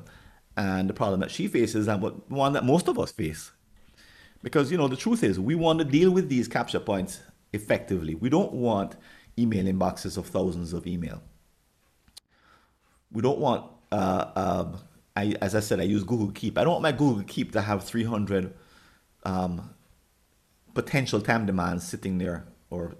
and 0.57 0.89
the 0.89 0.93
problem 0.93 1.19
that 1.19 1.31
she 1.31 1.47
faces 1.47 1.87
and 1.87 2.01
what 2.01 2.29
one 2.31 2.53
that 2.53 2.63
most 2.65 2.87
of 2.87 2.97
us 2.97 3.11
face. 3.11 3.51
Because 4.45 4.71
you 4.71 4.77
know 4.77 4.87
the 4.87 4.95
truth 4.95 5.23
is 5.23 5.39
we 5.39 5.55
want 5.55 5.79
to 5.79 5.85
deal 5.85 6.11
with 6.11 6.29
these 6.29 6.47
capture 6.47 6.79
points 6.79 7.19
effectively. 7.51 8.13
We 8.13 8.29
don't 8.29 8.53
want 8.53 8.95
email 9.39 9.65
inboxes 9.65 10.17
of 10.19 10.27
thousands 10.27 10.71
of 10.71 10.85
email. 10.85 11.23
We 13.11 13.23
don't 13.23 13.39
want 13.39 13.65
uh, 13.91 14.25
uh, 14.35 14.77
I, 15.15 15.33
as 15.41 15.55
I 15.55 15.61
said, 15.61 15.79
I 15.79 15.83
use 15.85 16.03
Google 16.03 16.31
Keep. 16.31 16.59
I 16.59 16.63
don't 16.63 16.73
want 16.73 16.83
my 16.83 16.91
Google 16.91 17.23
Keep 17.23 17.53
to 17.53 17.61
have 17.61 17.83
300 17.85 18.53
um, 19.23 19.73
potential 20.75 21.21
time 21.21 21.47
demands 21.47 21.83
sitting 21.87 22.19
there 22.19 22.45
or 22.69 22.93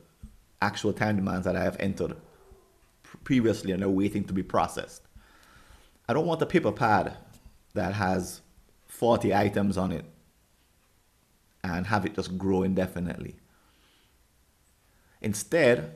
actual 0.64 0.94
time 0.94 1.16
demands 1.16 1.46
that 1.46 1.56
I 1.56 1.64
have 1.64 1.78
entered 1.80 2.16
previously 3.24 3.72
and 3.72 3.84
are 3.84 3.90
waiting 3.90 4.24
to 4.24 4.34
be 4.34 4.42
processed. 4.42 5.04
I 6.10 6.14
don't 6.14 6.26
want 6.26 6.42
a 6.42 6.48
paper 6.48 6.72
pad 6.72 7.18
that 7.76 7.94
has 7.94 8.42
40 8.88 9.32
items 9.36 9.78
on 9.78 9.92
it 9.92 10.06
and 11.74 11.88
have 11.88 12.06
it 12.06 12.16
just 12.16 12.38
grow 12.38 12.64
indefinitely. 12.64 13.36
Instead, 15.22 15.96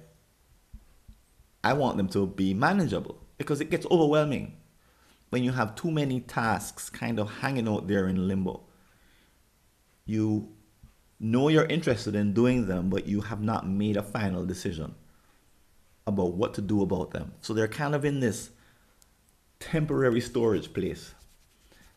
I 1.64 1.74
want 1.74 1.98
them 1.98 2.08
to 2.10 2.26
be 2.28 2.54
manageable 2.54 3.20
because 3.38 3.62
it 3.62 3.70
gets 3.70 3.86
overwhelming 3.92 4.58
when 5.30 5.44
you 5.44 5.52
have 5.52 5.76
too 5.76 5.92
many 5.92 6.20
tasks 6.20 6.90
kind 6.90 7.20
of 7.20 7.30
hanging 7.30 7.68
out 7.68 7.88
there 7.88 8.08
in 8.08 8.28
limbo. 8.28 8.62
You 10.06 10.50
know 11.20 11.50
you're 11.50 11.66
interested 11.66 12.16
in 12.16 12.34
doing 12.34 12.68
them, 12.68 12.90
but 12.90 13.06
you 13.06 13.22
have 13.22 13.42
not 13.42 13.68
made 13.68 13.98
a 13.98 14.04
final 14.04 14.46
decision 14.46 14.96
about 16.08 16.34
what 16.34 16.54
to 16.56 16.62
do 16.62 16.82
about 16.82 17.12
them. 17.12 17.34
So 17.42 17.54
they're 17.54 17.68
kind 17.68 17.94
of 17.94 18.06
in 18.06 18.20
this 18.20 18.50
temporary 19.60 20.22
storage 20.22 20.74
place, 20.74 21.14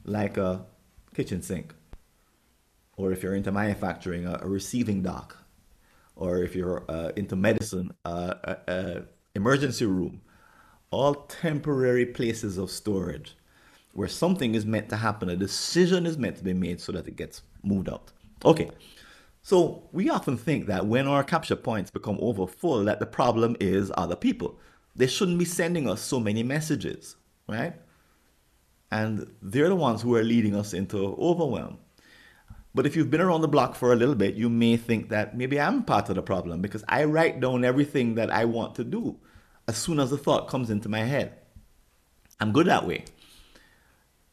like 0.04 0.36
a 0.36 0.66
kitchen 1.14 1.40
sink. 1.40 1.74
Or 2.96 3.12
if 3.12 3.22
you're 3.22 3.34
into 3.34 3.52
manufacturing, 3.52 4.26
a, 4.26 4.40
a 4.42 4.48
receiving 4.48 5.02
dock. 5.02 5.38
Or 6.14 6.42
if 6.42 6.54
you're 6.54 6.84
uh, 6.88 7.12
into 7.16 7.36
medicine, 7.36 7.92
uh, 8.04 8.34
a, 8.68 9.02
emergency 9.34 9.86
room 9.86 10.20
all 10.92 11.14
temporary 11.14 12.06
places 12.06 12.58
of 12.58 12.70
storage 12.70 13.34
where 13.94 14.08
something 14.08 14.54
is 14.54 14.64
meant 14.64 14.88
to 14.90 14.96
happen, 14.96 15.28
a 15.28 15.36
decision 15.36 16.06
is 16.06 16.16
meant 16.16 16.36
to 16.36 16.44
be 16.44 16.52
made 16.52 16.80
so 16.80 16.92
that 16.92 17.08
it 17.08 17.16
gets 17.16 17.42
moved 17.62 17.88
out. 17.88 18.12
Okay, 18.44 18.70
so 19.42 19.88
we 19.92 20.08
often 20.08 20.36
think 20.36 20.66
that 20.66 20.86
when 20.86 21.08
our 21.08 21.24
capture 21.24 21.56
points 21.56 21.90
become 21.90 22.18
over 22.20 22.46
full, 22.46 22.84
that 22.84 23.00
the 23.00 23.06
problem 23.06 23.56
is 23.58 23.90
other 23.96 24.16
people. 24.16 24.58
They 24.94 25.06
shouldn't 25.06 25.38
be 25.38 25.44
sending 25.44 25.88
us 25.88 26.00
so 26.00 26.20
many 26.20 26.42
messages, 26.42 27.16
right? 27.48 27.74
And 28.90 29.30
they're 29.40 29.68
the 29.68 29.76
ones 29.76 30.02
who 30.02 30.14
are 30.14 30.22
leading 30.22 30.54
us 30.54 30.74
into 30.74 31.16
overwhelm. 31.18 31.78
But 32.74 32.86
if 32.86 32.96
you've 32.96 33.10
been 33.10 33.20
around 33.20 33.42
the 33.42 33.48
block 33.48 33.74
for 33.74 33.92
a 33.92 33.96
little 33.96 34.14
bit, 34.14 34.34
you 34.34 34.48
may 34.48 34.76
think 34.76 35.10
that 35.10 35.36
maybe 35.36 35.60
I'm 35.60 35.82
part 35.82 36.08
of 36.08 36.14
the 36.16 36.22
problem 36.22 36.62
because 36.62 36.84
I 36.88 37.04
write 37.04 37.40
down 37.40 37.64
everything 37.64 38.14
that 38.14 38.30
I 38.30 38.46
want 38.46 38.74
to 38.76 38.84
do 38.84 39.18
as 39.68 39.76
soon 39.76 40.00
as 40.00 40.10
the 40.10 40.18
thought 40.18 40.48
comes 40.48 40.70
into 40.70 40.88
my 40.88 41.00
head. 41.00 41.38
I'm 42.40 42.52
good 42.52 42.66
that 42.66 42.86
way. 42.86 43.04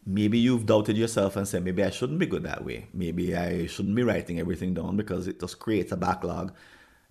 Maybe 0.05 0.39
you've 0.39 0.65
doubted 0.65 0.98
yourself 0.98 1.36
and 1.36 1.48
said, 1.48 1.63
maybe 1.63 1.84
I 1.84 1.89
shouldn't 1.89 2.17
be 2.17 2.25
good 2.25 2.43
that 2.43 2.63
way. 2.63 2.88
Maybe 2.93 3.36
I 3.36 3.67
shouldn't 3.67 3.96
be 3.96 4.03
writing 4.03 4.39
everything 4.39 4.74
down 4.74 4.96
because 4.96 5.27
it 5.27 5.39
just 5.39 5.60
creates 5.60 5.91
a 5.91 5.98
backlog 5.98 6.53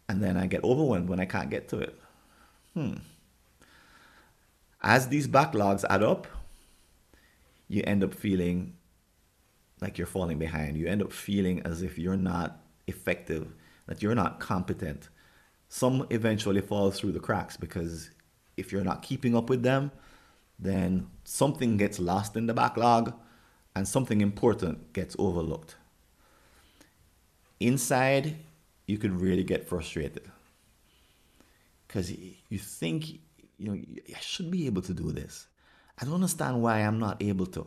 and 0.09 0.23
then 0.23 0.37
I 0.37 0.47
get 0.47 0.65
overwhelmed 0.65 1.09
when 1.09 1.21
I 1.21 1.27
can't 1.27 1.51
get 1.51 1.69
to 1.69 1.81
it. 1.81 2.01
Hmm. 2.73 2.95
As 4.83 5.09
these 5.09 5.29
backlogs 5.29 5.85
add 5.91 6.03
up, 6.03 6.27
you 7.69 7.83
end 7.87 8.03
up 8.03 8.15
feeling 8.15 8.78
like 9.81 9.99
you're 9.99 10.07
falling 10.07 10.39
behind. 10.39 10.77
You 10.77 10.87
end 10.87 11.03
up 11.03 11.13
feeling 11.13 11.63
as 11.65 11.83
if 11.83 11.99
you're 11.99 12.17
not 12.17 12.61
effective, 12.87 13.49
that 13.87 14.03
you're 14.03 14.15
not 14.15 14.41
competent, 14.41 15.09
some 15.69 16.07
eventually 16.11 16.61
fall 16.61 16.91
through 16.91 17.13
the 17.13 17.21
cracks 17.21 17.57
because 17.57 18.11
if 18.57 18.73
you're 18.73 18.85
not 18.85 19.03
keeping 19.03 19.37
up 19.37 19.49
with 19.49 19.63
them, 19.63 19.91
then 20.59 21.09
something 21.25 21.77
gets 21.77 21.99
lost 21.99 22.37
in 22.37 22.47
the 22.47 22.55
backlog 22.55 23.13
and 23.77 23.87
something 23.87 24.21
important 24.21 24.93
gets 24.93 25.15
overlooked. 25.19 25.77
Inside, 27.61 28.37
you 28.87 28.99
could 28.99 29.21
really 29.21 29.45
get 29.45 29.69
frustrated 29.69 30.31
because 31.87 32.11
you 32.11 32.59
think, 32.59 33.21
you 33.59 33.71
know, 33.71 33.75
I 33.75 34.21
should 34.21 34.51
be 34.51 34.67
able 34.67 34.83
to 34.83 34.95
do 34.95 35.13
this. 35.13 35.47
I 36.01 36.05
don't 36.05 36.15
understand 36.15 36.63
why 36.63 36.81
I'm 36.81 36.99
not 36.99 37.23
able 37.23 37.47
to. 37.47 37.67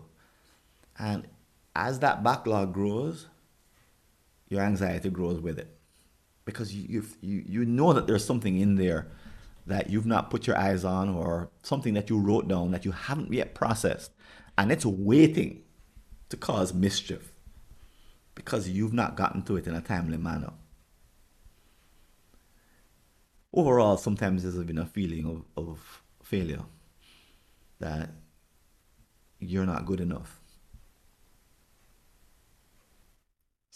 And 0.98 1.28
as 1.76 2.00
that 2.00 2.24
backlog 2.24 2.74
grows, 2.74 3.28
your 4.50 4.62
anxiety 4.62 5.10
grows 5.10 5.40
with 5.40 5.58
it 5.58 5.78
because 6.46 6.74
you, 6.74 7.04
you, 7.22 7.44
you 7.46 7.66
know 7.66 7.94
that 7.94 8.08
there's 8.08 8.26
something 8.26 8.60
in 8.60 8.76
there 8.76 9.08
that 9.66 9.90
you've 9.90 10.06
not 10.06 10.30
put 10.30 10.48
your 10.48 10.58
eyes 10.58 10.84
on 10.84 11.10
or 11.10 11.50
something 11.64 11.94
that 11.94 12.10
you 12.10 12.20
wrote 12.20 12.48
down 12.48 12.72
that 12.72 12.84
you 12.84 12.92
haven't 12.92 13.32
yet 13.32 13.54
processed 13.54 14.12
and 14.58 14.72
it's 14.72 14.86
waiting 14.86 15.64
to 16.30 16.38
cause 16.38 16.74
mischief 16.74 17.32
because 18.36 18.68
you've 18.68 18.94
not 18.94 19.16
gotten 19.16 19.42
to 19.44 19.56
it 19.58 19.68
in 19.68 19.76
a 19.76 19.82
timely 19.82 20.18
manner. 20.18 20.52
Overall, 23.54 23.98
sometimes 23.98 24.44
there's 24.44 24.56
been 24.66 24.78
a 24.78 24.86
feeling 24.86 25.46
of, 25.58 25.68
of 25.70 26.04
failure 26.24 26.64
that 27.80 28.12
you're 29.40 29.66
not 29.66 29.86
good 29.86 30.00
enough. 30.00 30.41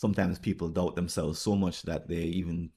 Sometimes 0.06 0.38
people 0.38 0.70
doubt 0.70 0.96
themselves 0.96 1.40
so 1.40 1.56
much 1.56 1.82
that 1.82 2.08
they 2.08 2.26
even 2.42 2.70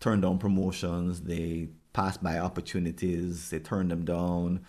turn 0.00 0.22
down 0.22 0.38
promotions, 0.38 1.20
they 1.20 1.68
pass 1.92 2.16
by 2.16 2.38
opportunities, 2.38 3.50
they 3.50 3.58
turn 3.58 3.88
them 3.88 4.06
down, 4.06 4.64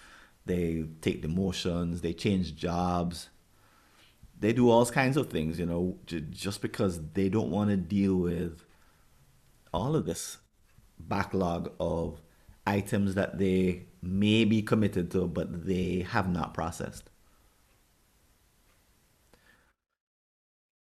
they 0.46 0.84
take 1.00 1.24
demotions, 1.24 2.02
they 2.02 2.12
change 2.12 2.58
jobs. 2.58 3.30
They 4.38 4.52
do 4.52 4.70
all 4.70 4.86
kinds 4.88 5.16
of 5.16 5.30
things, 5.30 5.58
you 5.60 5.66
know, 5.66 5.98
just 6.32 6.62
because 6.62 7.00
they 7.14 7.30
don't 7.30 7.52
want 7.52 7.70
to 7.70 7.78
deal 7.78 8.18
with 8.18 8.66
all 9.74 9.96
of 9.96 10.06
this 10.06 10.40
backlog 11.00 11.72
of 11.80 12.20
items 12.68 13.16
that 13.16 13.38
they 13.38 13.86
may 14.02 14.44
be 14.44 14.62
committed 14.62 15.10
to, 15.12 15.26
but 15.26 15.66
they 15.66 16.06
have 16.10 16.30
not 16.30 16.54
processed. 16.54 17.10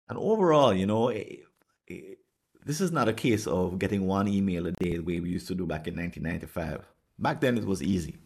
And 0.08 0.18
overall, 0.18 0.72
you 0.72 0.86
know, 0.86 1.08
it, 1.08 1.44
it, 1.86 2.18
this 2.64 2.80
is 2.80 2.92
not 2.92 3.08
a 3.08 3.12
case 3.12 3.46
of 3.46 3.78
getting 3.78 4.06
one 4.06 4.28
email 4.28 4.66
a 4.66 4.72
day 4.72 4.96
the 4.96 5.00
way 5.00 5.20
we 5.20 5.30
used 5.30 5.48
to 5.48 5.54
do 5.54 5.66
back 5.66 5.86
in 5.86 5.96
1995. 5.96 6.86
Back 7.18 7.40
then, 7.40 7.58
it 7.58 7.64
was 7.64 7.82
easy. 7.82 8.16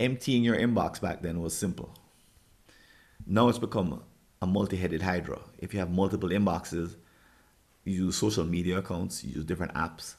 Emptying 0.00 0.42
your 0.42 0.56
inbox 0.56 1.00
back 1.00 1.22
then 1.22 1.40
was 1.40 1.56
simple. 1.56 1.94
Now 3.26 3.48
it's 3.48 3.58
become 3.58 4.02
a 4.40 4.46
multi 4.46 4.76
headed 4.76 5.02
hydra. 5.02 5.38
If 5.58 5.72
you 5.72 5.80
have 5.80 5.90
multiple 5.90 6.28
inboxes, 6.28 6.96
you 7.84 8.06
use 8.06 8.16
social 8.16 8.44
media 8.44 8.78
accounts, 8.78 9.22
you 9.22 9.34
use 9.34 9.44
different 9.44 9.74
apps. 9.74 10.14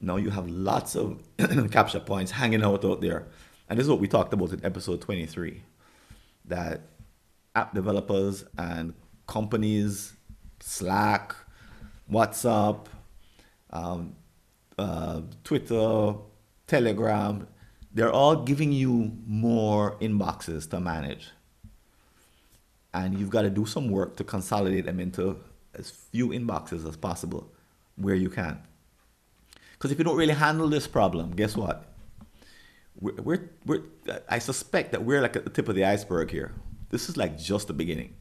Now 0.00 0.16
you 0.16 0.30
have 0.30 0.48
lots 0.48 0.96
of 0.96 1.18
capture 1.70 2.00
points 2.00 2.32
hanging 2.32 2.62
out 2.62 2.84
out 2.84 3.00
there. 3.00 3.28
And 3.68 3.78
this 3.78 3.84
is 3.84 3.90
what 3.90 4.00
we 4.00 4.08
talked 4.08 4.34
about 4.34 4.52
in 4.52 4.64
episode 4.64 5.00
23 5.00 5.62
that 6.46 6.82
app 7.54 7.74
developers 7.74 8.44
and 8.56 8.94
companies, 9.26 10.14
Slack, 10.60 11.34
WhatsApp, 12.10 12.86
um, 13.70 14.14
uh, 14.78 15.22
Twitter, 15.44 16.14
Telegram, 16.66 17.46
they're 17.94 18.12
all 18.12 18.36
giving 18.36 18.72
you 18.72 19.12
more 19.26 19.96
inboxes 20.00 20.68
to 20.70 20.80
manage. 20.80 21.30
And 22.94 23.18
you've 23.18 23.30
got 23.30 23.42
to 23.42 23.50
do 23.50 23.66
some 23.66 23.90
work 23.90 24.16
to 24.16 24.24
consolidate 24.24 24.84
them 24.84 25.00
into 25.00 25.38
as 25.74 25.90
few 25.90 26.28
inboxes 26.28 26.86
as 26.86 26.96
possible 26.96 27.50
where 27.96 28.14
you 28.14 28.28
can. 28.28 28.58
Because 29.72 29.90
if 29.90 29.98
you 29.98 30.04
don't 30.04 30.16
really 30.16 30.34
handle 30.34 30.68
this 30.68 30.86
problem, 30.86 31.32
guess 31.32 31.56
what? 31.56 31.86
We're, 33.00 33.14
we're, 33.14 33.50
we're, 33.66 33.82
I 34.28 34.38
suspect 34.38 34.92
that 34.92 35.04
we're 35.04 35.20
like 35.20 35.36
at 35.36 35.44
the 35.44 35.50
tip 35.50 35.68
of 35.68 35.74
the 35.74 35.84
iceberg 35.84 36.30
here. 36.30 36.52
This 36.92 37.08
is 37.08 37.16
like 37.16 37.38
just 37.38 37.66
the 37.66 37.72
beginning. 37.72 38.14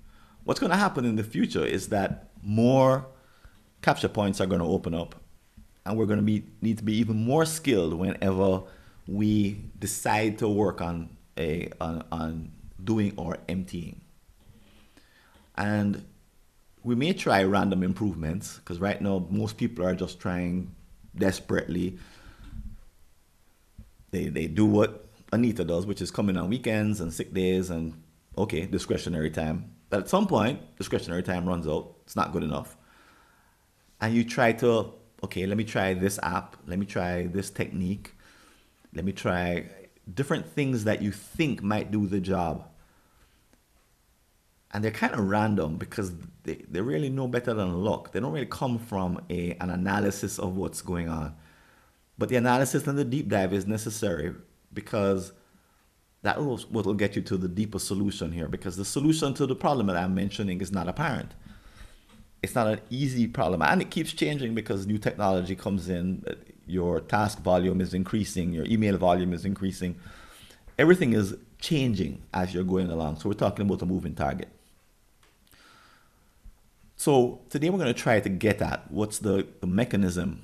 What's 0.46 0.60
going 0.60 0.72
to 0.72 0.78
happen 0.78 1.06
in 1.06 1.18
the 1.18 1.24
future 1.24 1.64
is 1.64 1.90
that 1.90 2.30
more 2.42 3.06
capture 3.82 4.08
points 4.08 4.40
are 4.42 4.48
going 4.48 4.62
to 4.62 4.68
open 4.68 4.96
up, 4.96 5.14
and 5.86 5.98
we're 5.98 6.06
going 6.06 6.20
to 6.20 6.26
be, 6.26 6.46
need 6.62 6.78
to 6.80 6.84
be 6.84 6.96
even 6.96 7.18
more 7.18 7.46
skilled 7.46 7.94
whenever 7.94 8.64
we 9.08 9.62
decide 9.78 10.40
to 10.40 10.48
work 10.48 10.82
on 10.82 11.10
a 11.38 11.70
on, 11.82 12.04
on 12.12 12.52
doing 12.82 13.14
or 13.18 13.38
emptying. 13.50 14.00
And 15.58 16.06
we 16.84 16.96
may 16.96 17.14
try 17.14 17.44
random 17.44 17.84
improvements 17.84 18.58
because 18.58 18.80
right 18.80 19.02
now 19.02 19.28
most 19.30 19.58
people 19.58 19.86
are 19.86 19.96
just 19.96 20.20
trying 20.20 20.74
desperately. 21.16 22.00
They, 24.12 24.30
they 24.30 24.48
do 24.48 24.66
what 24.66 25.06
Anita 25.32 25.66
does, 25.66 25.86
which 25.86 26.02
is 26.02 26.10
coming 26.10 26.38
on 26.38 26.50
weekends 26.50 27.02
and 27.02 27.14
sick 27.14 27.34
days 27.34 27.70
and 27.70 28.02
okay, 28.38 28.66
discretionary 28.66 29.30
time. 29.30 29.76
But 29.90 30.02
at 30.02 30.10
some 30.10 30.28
point, 30.28 30.60
discretionary 30.78 31.24
time 31.24 31.46
runs 31.46 31.68
out. 31.68 31.96
It's 32.04 32.16
not 32.16 32.32
good 32.32 32.44
enough. 32.44 32.78
And 34.00 34.16
you 34.16 34.24
try 34.24 34.54
to, 34.54 34.94
okay, 35.24 35.46
let 35.46 35.58
me 35.58 35.64
try 35.64 35.94
this 35.94 36.20
app. 36.24 36.56
Let 36.66 36.80
me 36.80 36.86
try 36.86 37.28
this 37.28 37.50
technique. 37.50 38.16
Let 38.94 39.06
me 39.06 39.12
try 39.12 39.70
different 40.12 40.48
things 40.48 40.86
that 40.86 41.02
you 41.02 41.12
think 41.12 41.62
might 41.62 41.92
do 41.92 42.08
the 42.08 42.20
job. 42.20 42.68
And 44.74 44.84
they're 44.84 44.92
kind 44.92 45.14
of 45.14 45.28
random 45.28 45.78
because 45.78 46.14
they, 46.44 46.64
they 46.70 46.80
really 46.80 47.10
know 47.10 47.28
better 47.28 47.54
than 47.54 47.84
luck. 47.84 48.14
They 48.14 48.22
don't 48.22 48.32
really 48.32 48.46
come 48.46 48.80
from 48.80 49.22
a, 49.30 49.52
an 49.60 49.70
analysis 49.70 50.40
of 50.40 50.56
what's 50.56 50.82
going 50.82 51.10
on. 51.10 51.36
But 52.18 52.30
the 52.30 52.38
analysis 52.38 52.88
and 52.88 52.98
the 52.98 53.04
deep 53.04 53.28
dive 53.28 53.54
is 53.54 53.68
necessary 53.68 54.34
because 54.74 55.34
that 56.24 56.38
will, 56.44 56.58
what 56.70 56.86
will 56.86 56.94
get 56.94 57.16
you 57.16 57.22
to 57.24 57.38
the 57.38 57.48
deeper 57.48 57.80
solution 57.80 58.32
here 58.32 58.48
because 58.48 58.78
the 58.78 58.86
solution 58.86 59.34
to 59.34 59.46
the 59.48 59.56
problem 59.56 59.88
that 59.88 59.96
I'm 59.96 60.14
mentioning 60.14 60.62
is 60.62 60.72
not 60.72 60.88
apparent. 60.88 61.32
It's 62.44 62.56
not 62.56 62.68
an 62.68 62.82
easy 62.90 63.28
problem 63.28 63.62
and 63.62 63.82
it 63.82 63.90
keeps 63.90 64.14
changing 64.14 64.54
because 64.54 64.86
new 64.86 64.98
technology 64.98 65.56
comes 65.56 65.90
in. 65.90 66.24
Uh, 66.28 66.34
your 66.68 67.02
task 67.02 67.42
volume 67.42 67.82
is 67.82 67.94
increasing, 67.94 68.54
your 68.54 68.66
email 68.66 68.98
volume 68.98 69.34
is 69.34 69.46
increasing. 69.46 70.00
Everything 70.78 71.14
is 71.14 71.36
changing 71.60 72.22
as 72.34 72.54
you're 72.54 72.64
going 72.64 72.90
along. 72.90 73.20
So 73.20 73.30
we're 73.30 73.36
talking 73.36 73.66
about 73.66 73.82
a 73.82 73.86
moving 73.86 74.16
target. 74.16 74.50
So 76.96 77.42
today 77.50 77.70
we're 77.70 77.80
going 77.80 77.94
to 77.94 78.00
try 78.00 78.20
to 78.20 78.30
get 78.30 78.62
at 78.62 78.90
what's 78.92 79.20
the, 79.20 79.48
the 79.60 79.68
mechanism 79.68 80.44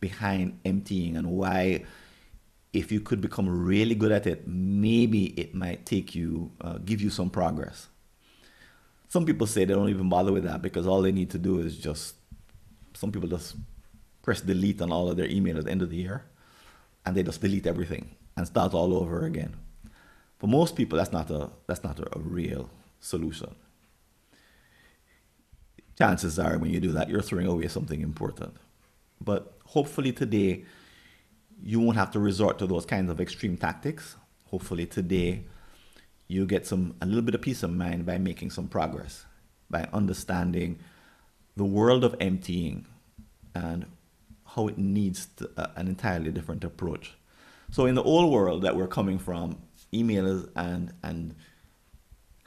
behind 0.00 0.58
emptying 0.64 1.16
and 1.16 1.30
why 1.30 1.84
if 2.76 2.92
you 2.92 3.00
could 3.00 3.20
become 3.20 3.48
really 3.48 3.94
good 3.94 4.12
at 4.12 4.26
it, 4.26 4.46
maybe 4.46 5.26
it 5.40 5.54
might 5.54 5.86
take 5.86 6.14
you, 6.14 6.50
uh, 6.60 6.78
give 6.78 7.00
you 7.00 7.10
some 7.10 7.30
progress. 7.30 7.88
Some 9.08 9.24
people 9.24 9.46
say 9.46 9.64
they 9.64 9.74
don't 9.74 9.88
even 9.88 10.08
bother 10.08 10.32
with 10.32 10.44
that 10.44 10.62
because 10.62 10.86
all 10.86 11.00
they 11.00 11.12
need 11.12 11.30
to 11.30 11.38
do 11.38 11.60
is 11.60 11.78
just, 11.78 12.16
some 12.94 13.12
people 13.12 13.28
just 13.28 13.56
press 14.22 14.40
delete 14.40 14.82
on 14.82 14.92
all 14.92 15.08
of 15.10 15.16
their 15.16 15.28
email 15.28 15.56
at 15.58 15.64
the 15.64 15.70
end 15.70 15.82
of 15.82 15.90
the 15.90 15.96
year 15.96 16.24
and 17.04 17.16
they 17.16 17.22
just 17.22 17.40
delete 17.40 17.66
everything 17.66 18.10
and 18.36 18.46
start 18.46 18.74
all 18.74 18.94
over 18.94 19.24
again. 19.24 19.54
For 20.38 20.48
most 20.48 20.76
people, 20.76 20.98
that's 20.98 21.12
not 21.12 21.30
a, 21.30 21.50
that's 21.66 21.82
not 21.82 21.98
a, 21.98 22.18
a 22.18 22.20
real 22.20 22.68
solution. 23.00 23.54
Chances 25.96 26.38
are 26.38 26.58
when 26.58 26.70
you 26.72 26.80
do 26.80 26.92
that, 26.92 27.08
you're 27.08 27.22
throwing 27.22 27.46
away 27.46 27.68
something 27.68 28.02
important. 28.02 28.54
But 29.20 29.54
hopefully 29.64 30.12
today, 30.12 30.64
you 31.62 31.80
won't 31.80 31.96
have 31.96 32.10
to 32.12 32.18
resort 32.18 32.58
to 32.58 32.66
those 32.66 32.86
kinds 32.86 33.10
of 33.10 33.20
extreme 33.20 33.56
tactics. 33.56 34.16
Hopefully 34.50 34.86
today 34.86 35.44
you 36.28 36.46
get 36.46 36.66
some 36.66 36.94
a 37.00 37.06
little 37.06 37.22
bit 37.22 37.34
of 37.34 37.42
peace 37.42 37.62
of 37.62 37.72
mind 37.72 38.06
by 38.06 38.18
making 38.18 38.50
some 38.50 38.68
progress, 38.68 39.24
by 39.70 39.88
understanding 39.92 40.78
the 41.56 41.64
world 41.64 42.04
of 42.04 42.14
emptying 42.20 42.86
and 43.54 43.86
how 44.44 44.68
it 44.68 44.78
needs 44.78 45.26
to, 45.36 45.50
uh, 45.56 45.68
an 45.76 45.88
entirely 45.88 46.30
different 46.30 46.64
approach. 46.64 47.14
So 47.70 47.86
in 47.86 47.94
the 47.94 48.02
old 48.02 48.32
world 48.32 48.62
that 48.62 48.76
we're 48.76 48.86
coming 48.88 49.18
from, 49.18 49.58
emails 49.92 50.48
and 50.56 50.92
and 51.02 51.34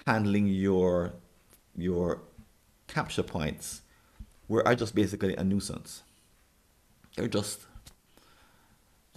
handling 0.05 0.47
your 0.47 1.13
your 1.75 2.21
capture 2.87 3.23
points 3.23 3.81
were 4.47 4.65
are 4.67 4.75
just 4.75 4.95
basically 4.95 5.36
a 5.36 5.43
nuisance. 5.43 6.03
They're 7.15 7.27
just 7.27 7.65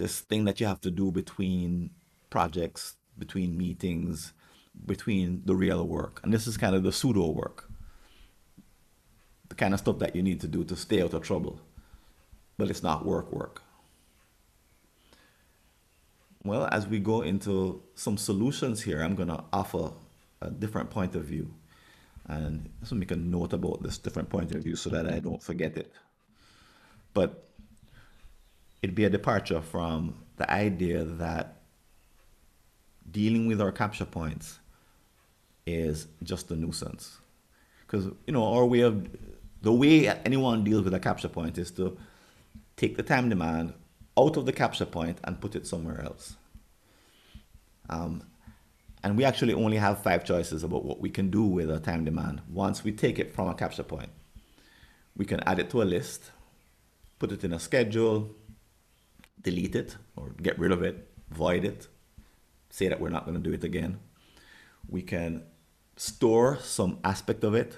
this 0.02 0.18
thing 0.18 0.46
that 0.46 0.58
you 0.58 0.66
have 0.66 0.80
to 0.80 0.90
do 0.90 1.12
between 1.12 1.90
projects, 2.28 2.96
between 3.16 3.56
meetings, 3.56 4.32
between 4.84 5.42
the 5.44 5.54
real 5.54 5.86
work. 5.86 6.18
And 6.24 6.34
this 6.34 6.48
is 6.48 6.56
kind 6.56 6.74
of 6.74 6.82
the 6.82 6.90
pseudo 6.90 7.30
work. 7.30 7.70
The 9.48 9.54
kind 9.54 9.72
of 9.72 9.78
stuff 9.78 10.00
that 10.00 10.16
you 10.16 10.22
need 10.24 10.40
to 10.40 10.48
do 10.48 10.64
to 10.64 10.74
stay 10.74 11.00
out 11.02 11.14
of 11.14 11.22
trouble. 11.22 11.60
But 12.58 12.68
it's 12.68 12.82
not 12.82 13.06
work 13.06 13.32
work. 13.32 13.62
Well, 16.42 16.66
as 16.72 16.88
we 16.88 16.98
go 16.98 17.22
into 17.22 17.80
some 17.94 18.18
solutions 18.18 18.82
here, 18.82 19.04
I'm 19.04 19.14
going 19.14 19.28
to 19.28 19.44
offer 19.52 19.92
a 20.40 20.50
different 20.50 20.90
point 20.90 21.14
of 21.14 21.26
view. 21.26 21.54
And 22.26 22.70
so 22.82 22.96
make 22.96 23.12
a 23.12 23.16
note 23.16 23.52
about 23.52 23.84
this 23.84 23.98
different 23.98 24.30
point 24.30 24.52
of 24.52 24.64
view 24.64 24.74
so 24.74 24.90
that 24.90 25.06
I 25.06 25.20
don't 25.20 25.40
forget 25.40 25.76
it. 25.76 25.92
But 27.14 27.51
it'd 28.82 28.94
be 28.94 29.04
a 29.04 29.10
departure 29.10 29.62
from 29.62 30.14
the 30.36 30.50
idea 30.50 31.04
that 31.04 31.62
dealing 33.10 33.46
with 33.46 33.60
our 33.60 33.72
capture 33.72 34.04
points 34.04 34.58
is 35.66 36.08
just 36.22 36.50
a 36.50 36.56
nuisance. 36.56 37.18
Because, 37.86 38.06
you 38.26 38.32
know, 38.32 38.44
our 38.44 38.66
way 38.66 38.80
of, 38.80 39.08
the 39.60 39.72
way 39.72 40.08
anyone 40.24 40.64
deals 40.64 40.84
with 40.84 40.94
a 40.94 41.00
capture 41.00 41.28
point 41.28 41.58
is 41.58 41.70
to 41.72 41.96
take 42.76 42.96
the 42.96 43.02
time 43.02 43.28
demand 43.28 43.74
out 44.18 44.36
of 44.36 44.46
the 44.46 44.52
capture 44.52 44.86
point 44.86 45.18
and 45.24 45.40
put 45.40 45.54
it 45.54 45.66
somewhere 45.66 46.00
else. 46.02 46.36
Um, 47.88 48.24
and 49.04 49.16
we 49.16 49.24
actually 49.24 49.52
only 49.52 49.76
have 49.76 50.02
five 50.02 50.24
choices 50.24 50.62
about 50.62 50.84
what 50.84 51.00
we 51.00 51.10
can 51.10 51.30
do 51.30 51.42
with 51.42 51.70
a 51.70 51.80
time 51.80 52.04
demand 52.04 52.40
once 52.48 52.82
we 52.82 52.92
take 52.92 53.18
it 53.18 53.34
from 53.34 53.48
a 53.48 53.54
capture 53.54 53.82
point. 53.82 54.10
We 55.16 55.24
can 55.24 55.40
add 55.40 55.58
it 55.58 55.70
to 55.70 55.82
a 55.82 55.84
list, 55.84 56.30
put 57.18 57.32
it 57.32 57.44
in 57.44 57.52
a 57.52 57.58
schedule, 57.58 58.30
delete 59.42 59.74
it 59.74 59.96
or 60.16 60.30
get 60.40 60.58
rid 60.58 60.72
of 60.72 60.82
it, 60.82 61.08
void 61.30 61.64
it, 61.64 61.88
say 62.70 62.88
that 62.88 63.00
we're 63.00 63.10
not 63.10 63.24
going 63.24 63.36
to 63.36 63.42
do 63.42 63.52
it 63.52 63.64
again. 63.64 63.98
We 64.88 65.02
can 65.02 65.42
store 65.96 66.58
some 66.60 66.98
aspect 67.04 67.44
of 67.44 67.54
it 67.54 67.76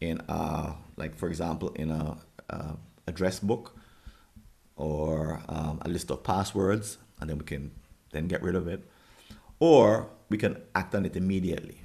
in, 0.00 0.20
a, 0.28 0.74
like 0.96 1.16
for 1.16 1.28
example, 1.28 1.70
in 1.70 1.90
a, 1.90 2.18
a 2.50 2.76
address 3.06 3.38
book 3.38 3.76
or 4.76 5.40
um, 5.48 5.80
a 5.82 5.88
list 5.88 6.10
of 6.10 6.22
passwords, 6.22 6.98
and 7.20 7.30
then 7.30 7.38
we 7.38 7.44
can 7.44 7.70
then 8.12 8.28
get 8.28 8.42
rid 8.42 8.54
of 8.54 8.68
it. 8.68 8.84
Or 9.58 10.10
we 10.28 10.36
can 10.36 10.60
act 10.74 10.94
on 10.94 11.06
it 11.06 11.16
immediately. 11.16 11.80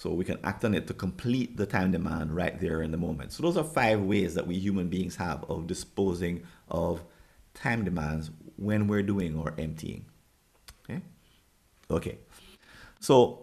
So 0.00 0.14
we 0.14 0.24
can 0.24 0.38
act 0.44 0.64
on 0.64 0.74
it 0.74 0.86
to 0.86 0.94
complete 0.94 1.58
the 1.58 1.66
time 1.66 1.92
demand 1.92 2.34
right 2.34 2.58
there 2.58 2.80
in 2.80 2.90
the 2.90 2.96
moment. 2.96 3.32
So 3.32 3.42
those 3.42 3.58
are 3.58 3.62
five 3.62 4.00
ways 4.00 4.34
that 4.34 4.46
we 4.46 4.58
human 4.58 4.88
beings 4.88 5.16
have 5.16 5.44
of 5.50 5.66
disposing 5.66 6.42
of 6.70 7.04
time 7.52 7.84
demands 7.84 8.30
when 8.56 8.88
we're 8.88 9.02
doing 9.02 9.36
or 9.36 9.52
emptying. 9.58 10.06
Okay? 10.84 11.02
Okay. 11.90 12.18
So 12.98 13.42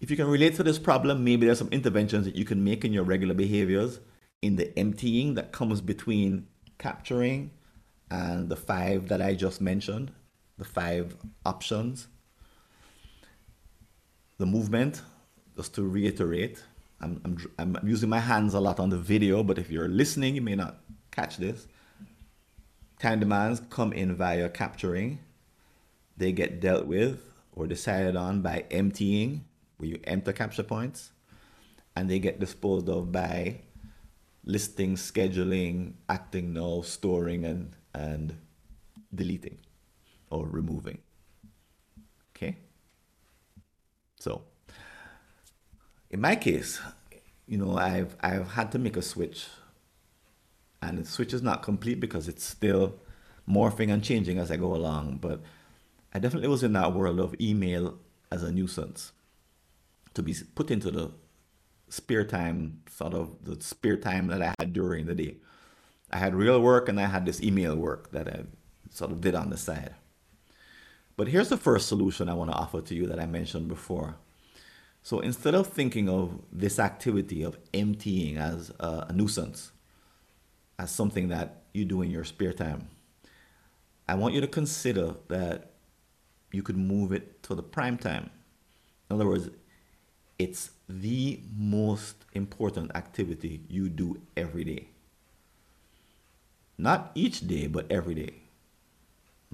if 0.00 0.08
you 0.08 0.16
can 0.16 0.28
relate 0.28 0.54
to 0.54 0.62
this 0.62 0.78
problem, 0.78 1.24
maybe 1.24 1.46
there's 1.46 1.58
some 1.58 1.72
interventions 1.72 2.26
that 2.26 2.36
you 2.36 2.44
can 2.44 2.62
make 2.62 2.84
in 2.84 2.92
your 2.92 3.02
regular 3.02 3.34
behaviors 3.34 3.98
in 4.42 4.54
the 4.54 4.78
emptying 4.78 5.34
that 5.34 5.50
comes 5.50 5.80
between 5.80 6.46
capturing 6.78 7.50
and 8.08 8.48
the 8.50 8.56
five 8.56 9.08
that 9.08 9.20
I 9.20 9.34
just 9.34 9.60
mentioned, 9.60 10.12
the 10.58 10.64
five 10.64 11.16
options. 11.44 12.06
The 14.38 14.46
movement, 14.46 15.02
just 15.60 15.74
to 15.74 15.82
reiterate, 15.82 16.64
I'm, 17.02 17.20
I'm, 17.58 17.76
I'm 17.76 17.86
using 17.86 18.08
my 18.08 18.18
hands 18.18 18.54
a 18.54 18.60
lot 18.60 18.80
on 18.80 18.88
the 18.88 18.96
video, 18.96 19.42
but 19.42 19.58
if 19.58 19.70
you're 19.70 19.88
listening, 19.88 20.34
you 20.34 20.40
may 20.40 20.54
not 20.54 20.78
catch 21.10 21.36
this. 21.36 21.66
Time 22.98 23.20
demands 23.20 23.60
come 23.68 23.92
in 23.92 24.16
via 24.16 24.48
capturing. 24.48 25.18
They 26.16 26.32
get 26.32 26.60
dealt 26.60 26.86
with 26.86 27.20
or 27.52 27.66
decided 27.66 28.16
on 28.16 28.40
by 28.40 28.64
emptying, 28.70 29.44
where 29.76 29.90
you 29.90 30.00
enter 30.04 30.32
capture 30.32 30.62
points, 30.62 31.10
and 31.94 32.08
they 32.08 32.18
get 32.18 32.40
disposed 32.40 32.88
of 32.88 33.12
by 33.12 33.60
listing, 34.44 34.96
scheduling, 34.96 35.92
acting 36.08 36.54
now, 36.54 36.80
storing, 36.80 37.44
and, 37.44 37.76
and 37.92 38.34
deleting 39.14 39.58
or 40.30 40.46
removing. 40.46 41.00
Okay? 42.34 42.56
So, 44.18 44.44
in 46.10 46.20
my 46.20 46.36
case, 46.36 46.80
you 47.46 47.56
know, 47.56 47.76
I've 47.76 48.16
I've 48.20 48.52
had 48.52 48.72
to 48.72 48.78
make 48.78 48.96
a 48.96 49.02
switch, 49.02 49.46
and 50.82 50.98
the 50.98 51.04
switch 51.04 51.32
is 51.32 51.42
not 51.42 51.62
complete 51.62 52.00
because 52.00 52.28
it's 52.28 52.44
still 52.44 52.94
morphing 53.48 53.92
and 53.92 54.02
changing 54.02 54.38
as 54.38 54.50
I 54.50 54.56
go 54.56 54.74
along. 54.74 55.18
But 55.20 55.40
I 56.12 56.18
definitely 56.18 56.48
was 56.48 56.62
in 56.62 56.72
that 56.74 56.94
world 56.94 57.20
of 57.20 57.34
email 57.40 57.98
as 58.30 58.42
a 58.42 58.52
nuisance 58.52 59.12
to 60.14 60.22
be 60.22 60.34
put 60.54 60.70
into 60.70 60.90
the 60.90 61.10
spare 61.88 62.24
time, 62.24 62.82
sort 62.90 63.14
of 63.14 63.44
the 63.44 63.60
spare 63.62 63.96
time 63.96 64.26
that 64.28 64.42
I 64.42 64.54
had 64.58 64.72
during 64.72 65.06
the 65.06 65.14
day. 65.14 65.36
I 66.10 66.18
had 66.18 66.34
real 66.34 66.60
work 66.60 66.88
and 66.88 67.00
I 67.00 67.06
had 67.06 67.24
this 67.24 67.40
email 67.40 67.76
work 67.76 68.10
that 68.10 68.28
I 68.28 68.42
sort 68.90 69.12
of 69.12 69.20
did 69.20 69.36
on 69.36 69.50
the 69.50 69.56
side. 69.56 69.94
But 71.16 71.28
here's 71.28 71.48
the 71.48 71.56
first 71.56 71.86
solution 71.86 72.28
I 72.28 72.34
want 72.34 72.50
to 72.50 72.56
offer 72.56 72.80
to 72.80 72.94
you 72.94 73.06
that 73.06 73.20
I 73.20 73.26
mentioned 73.26 73.68
before 73.68 74.16
So 75.02 75.20
instead 75.20 75.54
of 75.54 75.66
thinking 75.66 76.08
of 76.08 76.40
this 76.52 76.78
activity 76.78 77.42
of 77.42 77.58
emptying 77.72 78.36
as 78.36 78.70
a, 78.78 79.06
a 79.08 79.12
nuisance, 79.12 79.72
as 80.78 80.90
something 80.90 81.28
that 81.28 81.62
you 81.72 81.84
do 81.84 82.02
in 82.02 82.10
your 82.10 82.24
spare 82.24 82.52
time, 82.52 82.88
I 84.08 84.14
want 84.14 84.34
you 84.34 84.40
to 84.40 84.46
consider 84.46 85.14
that 85.28 85.70
you 86.52 86.62
could 86.62 86.76
move 86.76 87.12
it 87.12 87.42
to 87.44 87.54
the 87.54 87.62
prime 87.62 87.96
time. 87.96 88.30
In 89.08 89.14
other 89.14 89.26
words, 89.26 89.50
it's 90.38 90.70
the 90.88 91.40
most 91.56 92.16
important 92.32 92.90
activity 92.94 93.60
you 93.68 93.88
do 93.88 94.20
every 94.36 94.64
day. 94.64 94.88
Not 96.78 97.12
each 97.14 97.46
day, 97.46 97.66
but 97.66 97.90
every 97.90 98.14
day. 98.14 98.34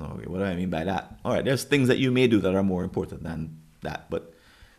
Okay, 0.01 0.27
what 0.27 0.39
do 0.39 0.45
I 0.45 0.55
mean 0.55 0.71
by 0.71 0.85
that? 0.85 1.19
All 1.25 1.33
right, 1.33 1.45
there's 1.45 1.65
things 1.65 1.89
that 1.89 1.99
you 1.99 2.13
may 2.13 2.29
do 2.29 2.39
that 2.41 2.55
are 2.55 2.63
more 2.63 2.85
important 2.85 3.25
than 3.25 3.59
that, 3.83 4.09
but 4.11 4.33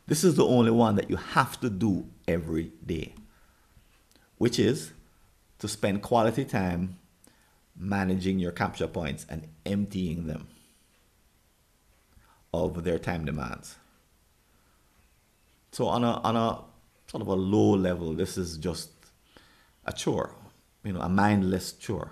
this 0.07 0.23
is 0.23 0.35
the 0.35 0.45
only 0.45 0.71
one 0.71 0.95
that 0.95 1.09
you 1.09 1.17
have 1.17 1.59
to 1.59 1.69
do 1.69 2.07
every 2.27 2.71
day, 2.85 3.13
which 4.37 4.57
is 4.57 4.91
to 5.59 5.67
spend 5.67 6.01
quality 6.01 6.45
time 6.45 6.97
managing 7.75 8.39
your 8.39 8.51
capture 8.51 8.87
points 8.87 9.25
and 9.29 9.47
emptying 9.65 10.27
them 10.27 10.47
of 12.53 12.83
their 12.83 12.97
time 12.97 13.25
demands. 13.25 13.75
So 15.71 15.87
on 15.87 16.03
a 16.03 16.13
on 16.21 16.35
a 16.35 16.61
sort 17.07 17.21
of 17.21 17.27
a 17.27 17.35
low 17.35 17.75
level, 17.75 18.13
this 18.13 18.37
is 18.37 18.57
just 18.57 18.89
a 19.85 19.93
chore, 19.93 20.33
you 20.83 20.93
know, 20.93 21.01
a 21.01 21.09
mindless 21.09 21.73
chore. 21.73 22.11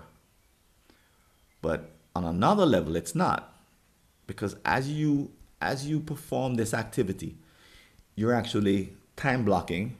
But 1.62 1.90
on 2.14 2.24
another 2.24 2.66
level, 2.66 2.96
it's 2.96 3.14
not. 3.14 3.54
Because 4.26 4.56
as 4.64 4.90
you 4.90 5.30
as 5.60 5.86
you 5.86 6.00
perform 6.00 6.54
this 6.54 6.74
activity, 6.74 7.36
you're 8.16 8.32
actually 8.32 8.94
time 9.14 9.44
blocking, 9.44 9.96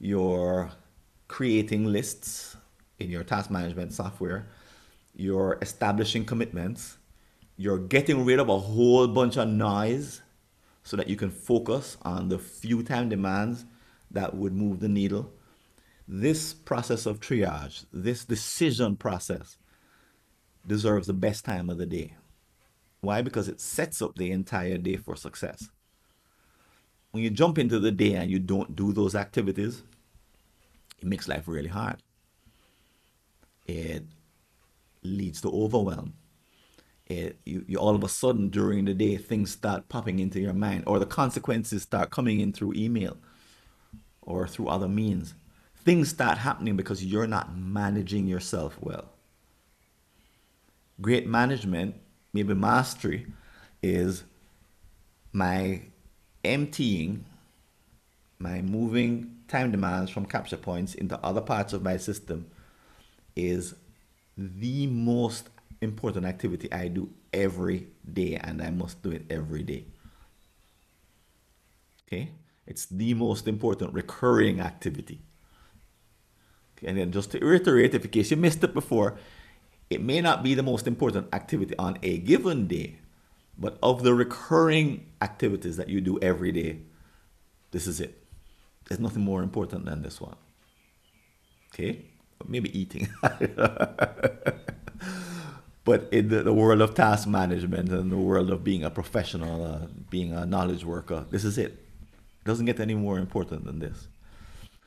you're 0.00 0.70
creating 1.28 1.84
lists 1.84 2.56
in 2.98 3.10
your 3.10 3.22
task 3.22 3.50
management 3.50 3.92
software, 3.92 4.46
you're 5.14 5.58
establishing 5.60 6.24
commitments, 6.24 6.96
you're 7.58 7.78
getting 7.78 8.24
rid 8.24 8.38
of 8.38 8.48
a 8.48 8.58
whole 8.58 9.06
bunch 9.06 9.36
of 9.36 9.46
noise 9.46 10.22
so 10.82 10.96
that 10.96 11.08
you 11.08 11.16
can 11.16 11.30
focus 11.30 11.98
on 12.02 12.28
the 12.28 12.38
few 12.38 12.82
time 12.82 13.08
demands 13.08 13.66
that 14.10 14.34
would 14.34 14.54
move 14.54 14.80
the 14.80 14.88
needle. 14.88 15.30
This 16.08 16.54
process 16.54 17.04
of 17.04 17.20
triage, 17.20 17.84
this 17.92 18.24
decision 18.24 18.96
process, 18.96 19.58
deserves 20.66 21.08
the 21.08 21.12
best 21.12 21.44
time 21.44 21.68
of 21.68 21.76
the 21.76 21.86
day. 21.86 22.14
Why? 23.00 23.20
Because 23.20 23.48
it 23.48 23.60
sets 23.60 24.00
up 24.00 24.14
the 24.16 24.30
entire 24.30 24.78
day 24.78 24.96
for 24.96 25.16
success. 25.16 25.68
When 27.16 27.22
you 27.22 27.30
jump 27.30 27.56
into 27.56 27.78
the 27.78 27.90
day 27.90 28.12
and 28.12 28.30
you 28.30 28.38
don't 28.38 28.76
do 28.76 28.92
those 28.92 29.14
activities, 29.14 29.82
it 31.00 31.08
makes 31.08 31.26
life 31.26 31.48
really 31.48 31.70
hard. 31.70 32.02
It 33.64 34.04
leads 35.02 35.40
to 35.40 35.48
overwhelm. 35.48 36.12
It, 37.06 37.38
you, 37.46 37.64
you 37.66 37.78
all 37.78 37.94
of 37.94 38.04
a 38.04 38.08
sudden 38.10 38.50
during 38.50 38.84
the 38.84 38.92
day 38.92 39.16
things 39.16 39.50
start 39.50 39.88
popping 39.88 40.18
into 40.18 40.40
your 40.40 40.52
mind 40.52 40.84
or 40.86 40.98
the 40.98 41.06
consequences 41.06 41.84
start 41.84 42.10
coming 42.10 42.40
in 42.40 42.52
through 42.52 42.74
email 42.74 43.16
or 44.20 44.46
through 44.46 44.68
other 44.68 44.86
means 44.88 45.32
things 45.74 46.10
start 46.10 46.36
happening 46.36 46.76
because 46.76 47.02
you're 47.02 47.26
not 47.26 47.56
managing 47.56 48.26
yourself 48.26 48.76
well 48.80 49.08
great 51.00 51.28
management 51.28 51.94
maybe 52.34 52.54
mastery 52.54 53.26
is 53.82 54.24
my 55.32 55.80
emptying 56.46 57.24
my 58.38 58.62
moving 58.62 59.36
time 59.48 59.70
demands 59.70 60.10
from 60.10 60.26
capture 60.26 60.56
points 60.56 60.94
into 60.94 61.18
other 61.24 61.40
parts 61.40 61.72
of 61.72 61.82
my 61.82 61.96
system 61.96 62.46
is 63.34 63.74
the 64.36 64.86
most 64.86 65.48
important 65.80 66.26
activity 66.26 66.72
I 66.72 66.88
do 66.88 67.10
every 67.32 67.88
day, 68.10 68.36
and 68.36 68.62
I 68.62 68.70
must 68.70 69.02
do 69.02 69.10
it 69.10 69.24
every 69.30 69.62
day. 69.62 69.84
Okay, 72.06 72.30
it's 72.66 72.86
the 72.86 73.14
most 73.14 73.48
important 73.48 73.92
recurring 73.94 74.60
activity. 74.60 75.20
Okay? 76.76 76.88
And 76.88 76.98
then 76.98 77.12
just 77.12 77.32
to 77.32 77.38
reiterate, 77.38 77.94
if 77.94 78.04
in 78.04 78.10
case 78.10 78.30
you 78.30 78.36
missed 78.36 78.62
it 78.62 78.74
before, 78.74 79.16
it 79.90 80.02
may 80.02 80.20
not 80.20 80.42
be 80.42 80.54
the 80.54 80.62
most 80.62 80.86
important 80.86 81.28
activity 81.32 81.74
on 81.78 81.98
a 82.02 82.18
given 82.18 82.66
day, 82.66 82.98
but 83.58 83.78
of 83.82 84.02
the 84.02 84.14
recurring 84.14 85.06
activities 85.22 85.76
that 85.76 85.88
you 85.88 86.00
do 86.00 86.18
every 86.20 86.52
day, 86.52 86.78
this 87.70 87.86
is 87.86 88.00
it. 88.00 88.22
There's 88.86 89.00
nothing 89.00 89.22
more 89.22 89.42
important 89.42 89.84
than 89.86 90.02
this 90.02 90.20
one. 90.20 90.36
Okay? 91.72 92.02
Maybe 92.46 92.78
eating. 92.78 93.08
but 95.84 96.08
in 96.12 96.28
the, 96.28 96.42
the, 96.42 96.52
world 96.52 96.80
of 96.82 96.94
task 96.94 97.26
management 97.26 97.90
and 97.90 98.12
the 98.12 98.16
world 98.16 98.50
of 98.50 98.62
being 98.62 98.84
a 98.84 98.90
professional, 98.90 99.64
uh, 99.64 99.86
being 100.10 100.32
a 100.32 100.44
knowledge 100.46 100.84
worker, 100.84 101.24
this 101.30 101.44
is 101.44 101.58
it. 101.58 101.72
It 101.72 102.44
doesn't 102.44 102.66
get 102.66 102.78
any 102.78 102.94
more 102.94 103.18
important 103.18 103.64
than 103.64 103.78
this. 103.78 104.06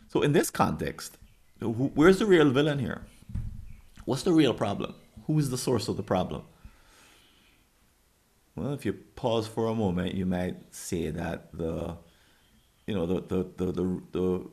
So, 0.07 0.21
in 0.21 0.31
this 0.31 0.49
context, 0.49 1.17
where's 1.59 2.19
the 2.19 2.25
real 2.25 2.49
villain 2.51 2.79
here? 2.79 3.01
What's 4.05 4.23
the 4.23 4.31
real 4.31 4.53
problem? 4.53 4.95
Who 5.27 5.37
is 5.37 5.49
the 5.49 5.57
source 5.57 5.87
of 5.87 5.97
the 5.97 6.03
problem? 6.03 6.43
Well, 8.59 8.73
if 8.73 8.85
you 8.85 8.91
pause 8.91 9.47
for 9.47 9.67
a 9.67 9.73
moment, 9.73 10.15
you 10.15 10.25
might 10.25 10.57
say 10.75 11.11
that 11.11 11.49
the 11.53 11.95
you 12.85 12.93
know 12.93 13.05
the 13.05 13.21
the 13.21 13.43
the 13.55 13.71
the, 13.71 14.01
the 14.11 14.49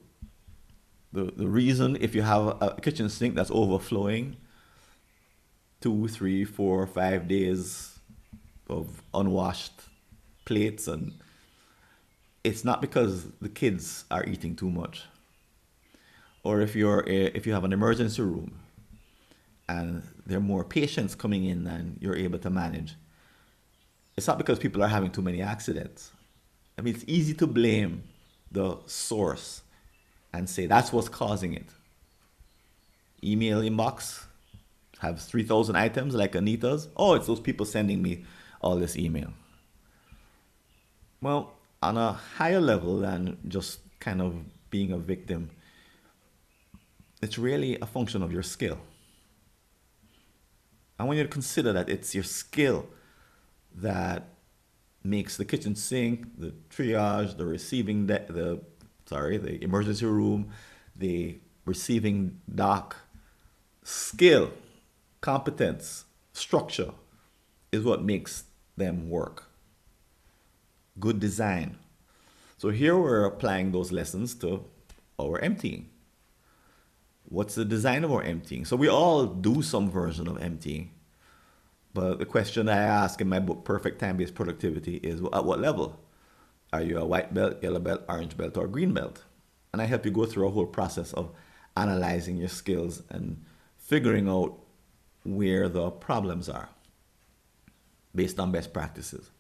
the, 1.13 1.33
the 1.33 1.49
reason 1.49 1.97
if 2.01 2.15
you 2.15 2.23
have 2.23 2.57
a 2.63 2.77
kitchen 2.81 3.09
sink 3.09 3.35
that's 3.35 3.51
overflowing 3.51 4.37
two 5.81 6.07
three 6.07 6.45
four 6.45 6.87
five 6.87 7.27
days 7.27 7.99
of 8.71 9.03
unwashed 9.13 9.81
plates 10.45 10.87
and 10.87 11.13
it's 12.45 12.65
not 12.65 12.81
because 12.81 13.27
the 13.41 13.49
kids 13.49 14.05
are 14.09 14.25
eating 14.25 14.55
too 14.55 14.71
much. 14.71 15.03
Or 16.45 16.61
if 16.61 16.77
you're 16.77 17.01
a, 17.09 17.37
if 17.37 17.45
you 17.45 17.55
have 17.55 17.65
an 17.65 17.73
emergency 17.73 18.23
room 18.23 18.61
and 19.69 20.05
there 20.25 20.39
are 20.39 20.49
more 20.55 20.63
patients 20.63 21.17
coming 21.17 21.45
in 21.45 21.65
than 21.65 21.99
you're 22.01 22.15
able 22.15 22.39
to 22.39 22.51
manage 22.51 22.95
it's 24.17 24.27
not 24.27 24.39
because 24.39 24.59
people 24.59 24.83
are 24.83 24.89
having 24.89 25.11
too 25.11 25.23
many 25.23 25.43
accidents 25.43 26.11
i 26.79 26.83
mean 26.83 26.95
it's 26.95 27.05
easy 27.07 27.35
to 27.35 27.47
blame 27.47 28.03
the 28.51 28.79
source 28.87 29.63
and 30.33 30.49
say 30.49 30.67
that's 30.67 30.93
what's 30.93 31.09
causing 31.09 31.55
it. 31.55 31.67
Email 33.25 33.61
inbox 33.61 34.25
have 34.99 35.21
3,000 35.21 35.77
items 35.77 36.15
like 36.15 36.35
Anita's. 36.35 36.89
Oh, 36.97 37.15
it's 37.15 37.27
those 37.27 37.41
people 37.41 37.67
sending 37.67 38.03
me 38.03 38.25
all 38.61 38.77
this 38.77 38.97
email. 38.97 39.33
Well, 41.21 41.53
on 41.83 41.97
a 41.97 42.13
higher 42.13 42.61
level 42.61 42.99
than 42.99 43.39
just 43.49 43.81
kind 44.01 44.21
of 44.21 44.37
being 44.71 44.93
a 44.93 44.99
victim, 44.99 45.51
it's 47.23 47.39
really 47.39 47.79
a 47.81 47.87
function 47.87 48.23
of 48.23 48.33
your 48.33 48.43
skill. 48.43 48.79
I 50.99 51.05
want 51.05 51.19
you 51.19 51.25
to 51.25 51.29
consider 51.29 51.73
that 51.73 51.89
it's 51.89 52.15
your 52.15 52.25
skill 52.25 52.87
that 53.77 54.29
makes 55.05 55.37
the 55.37 55.45
kitchen 55.45 55.77
sink, 55.77 56.39
the 56.39 56.53
triage, 56.71 57.37
the 57.37 57.47
receiving 57.47 58.07
de- 58.07 58.27
the 58.29 58.61
sorry, 59.07 59.37
the 59.39 59.63
emergency 59.63 60.05
room, 60.05 60.51
the 60.95 61.39
receiving 61.65 62.41
dock, 62.53 62.97
skill, 63.83 64.51
competence, 65.21 66.05
structure 66.33 66.93
is 67.73 67.85
what 67.85 68.03
makes 68.03 68.45
them 68.77 69.09
work. 69.09 69.45
Good 70.99 71.21
design. 71.21 71.79
So 72.59 72.71
here 72.71 72.97
we're 72.97 73.25
applying 73.25 73.73
those 73.73 73.93
lessons 73.93 74.35
to 74.37 74.65
our 75.21 75.39
emptying. 75.41 75.91
What's 77.29 77.55
the 77.55 77.65
design 77.65 78.05
of 78.05 78.13
our 78.13 78.23
emptying? 78.23 78.65
So 78.65 78.77
we 78.77 78.89
all 78.89 79.27
do 79.27 79.63
some 79.63 79.91
version 79.91 80.29
of 80.29 80.41
emptying. 80.41 80.91
But 81.97 82.19
the 82.19 82.27
question 82.27 82.69
I 82.69 82.77
ask 82.77 83.23
in 83.23 83.29
my 83.31 83.39
book, 83.39 83.65
Perfect 83.65 84.01
Time 84.01 84.19
Based 84.19 84.35
Productivity, 84.35 84.97
is 84.97 85.23
at 85.33 85.47
what 85.47 85.61
level? 85.61 85.99
Are 86.71 86.83
you 86.83 86.99
a 86.99 87.07
white 87.07 87.33
belt, 87.33 87.63
yellow 87.63 87.79
belt, 87.79 88.03
orange 88.07 88.37
belt, 88.37 88.59
or 88.59 88.69
green 88.69 88.93
belt? 88.93 89.25
And 89.73 89.81
I 89.81 89.87
help 89.87 90.05
you 90.05 90.11
go 90.11 90.27
through 90.27 90.47
a 90.47 90.51
whole 90.51 90.67
process 90.67 91.15
of 91.15 91.33
analyzing 91.75 92.37
your 92.37 92.51
skills 92.51 93.03
and 93.09 93.43
figuring 93.79 94.29
out 94.29 94.59
where 95.25 95.71
the 95.71 95.91
problems 95.91 96.51
are 96.51 96.69
based 98.15 98.39
on 98.39 98.53
best 98.53 98.75
practices. 98.75 99.31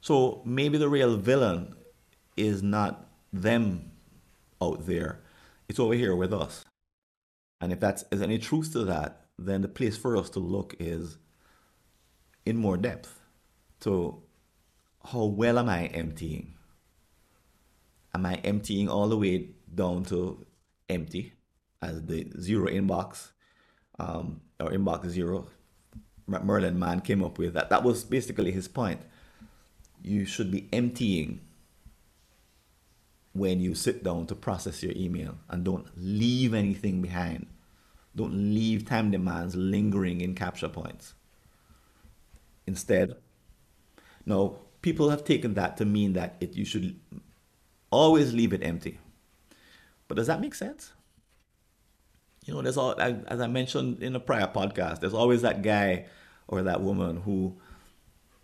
So 0.00 0.42
maybe 0.44 0.76
the 0.76 0.88
real 0.88 1.16
villain 1.16 1.76
is 2.36 2.64
not 2.64 3.06
them 3.32 3.92
out 4.60 4.86
there, 4.86 5.20
it's 5.68 5.78
over 5.78 5.94
here 5.94 6.16
with 6.16 6.32
us. 6.32 6.64
And 7.60 7.72
if 7.72 7.78
that's 7.78 8.04
is 8.10 8.22
any 8.22 8.38
truth 8.38 8.72
to 8.72 8.84
that, 8.86 9.25
then 9.38 9.62
the 9.62 9.68
place 9.68 9.96
for 9.96 10.16
us 10.16 10.30
to 10.30 10.38
look 10.38 10.74
is 10.78 11.18
in 12.44 12.56
more 12.56 12.76
depth. 12.76 13.20
To 13.80 14.22
how 15.04 15.24
well 15.24 15.58
am 15.58 15.68
I 15.68 15.86
emptying? 15.86 16.56
am 18.16 18.24
I 18.24 18.36
emptying 18.36 18.88
all 18.88 19.08
the 19.08 19.16
way 19.16 19.50
down 19.72 20.04
to 20.06 20.46
empty 20.88 21.34
as 21.82 22.02
the 22.06 22.32
zero 22.40 22.66
inbox 22.66 23.30
um, 23.98 24.40
or 24.58 24.70
inbox 24.70 25.08
zero? 25.08 25.48
Merlin 26.26 26.78
Mann 26.78 27.02
came 27.02 27.22
up 27.22 27.38
with 27.38 27.52
that. 27.54 27.68
That 27.70 27.84
was 27.84 28.02
basically 28.02 28.50
his 28.50 28.68
point. 28.68 29.00
You 30.02 30.24
should 30.24 30.50
be 30.50 30.68
emptying 30.72 31.40
when 33.32 33.60
you 33.60 33.74
sit 33.74 34.02
down 34.02 34.26
to 34.28 34.34
process 34.34 34.82
your 34.82 34.92
email 34.96 35.36
and 35.50 35.62
don't 35.62 35.86
leave 35.94 36.54
anything 36.54 37.02
behind 37.02 37.46
don't 38.16 38.34
leave 38.54 38.84
time 38.84 39.10
demands 39.10 39.54
lingering 39.54 40.20
in 40.20 40.34
capture 40.34 40.68
points 40.68 41.14
instead 42.66 43.14
now 44.24 44.56
people 44.82 45.10
have 45.10 45.24
taken 45.24 45.54
that 45.54 45.76
to 45.76 45.84
mean 45.84 46.14
that 46.14 46.36
it 46.40 46.56
you 46.56 46.64
should 46.64 46.98
always 47.90 48.32
leave 48.32 48.52
it 48.52 48.62
empty 48.64 48.98
but 50.08 50.16
does 50.16 50.26
that 50.26 50.40
make 50.40 50.54
sense 50.54 50.92
you 52.46 52.54
know, 52.54 52.62
there's 52.62 52.76
all 52.76 52.98
as 53.00 53.40
I 53.40 53.48
mentioned 53.48 54.02
in 54.02 54.14
a 54.14 54.20
prior 54.20 54.46
podcast, 54.46 55.00
there's 55.00 55.14
always 55.14 55.42
that 55.42 55.62
guy 55.62 56.06
or 56.46 56.62
that 56.62 56.80
woman 56.80 57.18
who, 57.18 57.56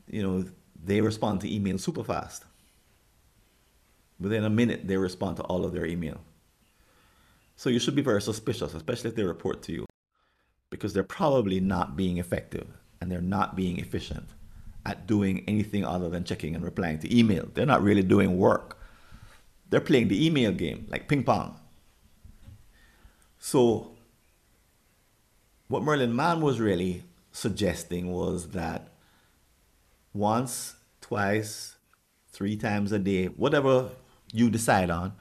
you 0.09 0.23
know, 0.23 0.45
they 0.85 1.01
respond 1.01 1.41
to 1.43 1.55
email 1.55 1.79
super 1.79 2.03
fast. 2.03 2.45
Within 4.19 4.45
a 4.45 4.51
minute, 4.51 4.89
they 4.89 4.97
respond 4.97 5.37
to 5.37 5.45
all 5.45 5.65
of 5.65 5.73
their 5.73 5.87
email. 5.87 6.21
So 7.57 7.71
you 7.71 7.79
should 7.79 7.95
be 7.95 8.03
very 8.03 8.23
suspicious, 8.23 8.75
especially 8.75 9.11
if 9.11 9.17
they 9.17 9.25
report 9.25 9.63
to 9.65 9.73
you, 9.73 9.87
because 10.71 10.93
they're 10.93 11.05
probably 11.05 11.61
not 11.61 11.97
being 11.97 12.19
effective 12.19 12.69
and 13.01 13.11
they're 13.11 13.21
not 13.21 13.57
being 13.57 13.79
efficient 13.79 14.31
at 14.85 15.07
doing 15.07 15.45
anything 15.47 15.85
other 15.85 16.09
than 16.09 16.25
checking 16.25 16.55
and 16.55 16.65
replying 16.65 16.99
to 16.99 17.17
email. 17.17 17.49
They're 17.55 17.67
not 17.67 17.83
really 17.83 18.03
doing 18.03 18.37
work. 18.37 18.79
They're 19.71 19.81
playing 19.81 20.09
the 20.09 20.27
email 20.27 20.53
game 20.53 20.87
like 20.91 21.09
ping 21.09 21.25
pong. 21.25 21.59
So 23.39 23.93
what 25.69 25.83
Merlin 25.83 26.15
Mann 26.15 26.41
was 26.41 26.61
really 26.61 27.05
suggesting 27.33 28.13
was 28.13 28.51
that 28.51 28.93
once, 30.13 30.77
twice, 31.01 31.77
three 32.29 32.57
times 32.57 32.93
a 32.93 32.99
day, 32.99 33.27
whatever 33.27 33.91
you 34.33 34.51
decide 34.51 34.91
on, 34.91 35.15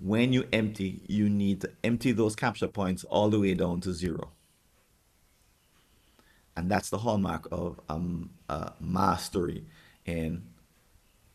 when 0.00 0.32
you 0.32 0.46
empty, 0.52 1.02
you 1.06 1.28
need 1.28 1.60
to 1.60 1.70
empty 1.84 2.12
those 2.12 2.34
capture 2.34 2.68
points 2.68 3.04
all 3.04 3.28
the 3.28 3.38
way 3.38 3.54
down 3.54 3.80
to 3.82 3.92
zero. 3.92 4.30
And 6.56 6.70
that's 6.70 6.90
the 6.90 6.98
hallmark 6.98 7.48
of 7.52 7.80
um, 7.88 8.30
uh, 8.48 8.70
mastery 8.80 9.64
in 10.04 10.42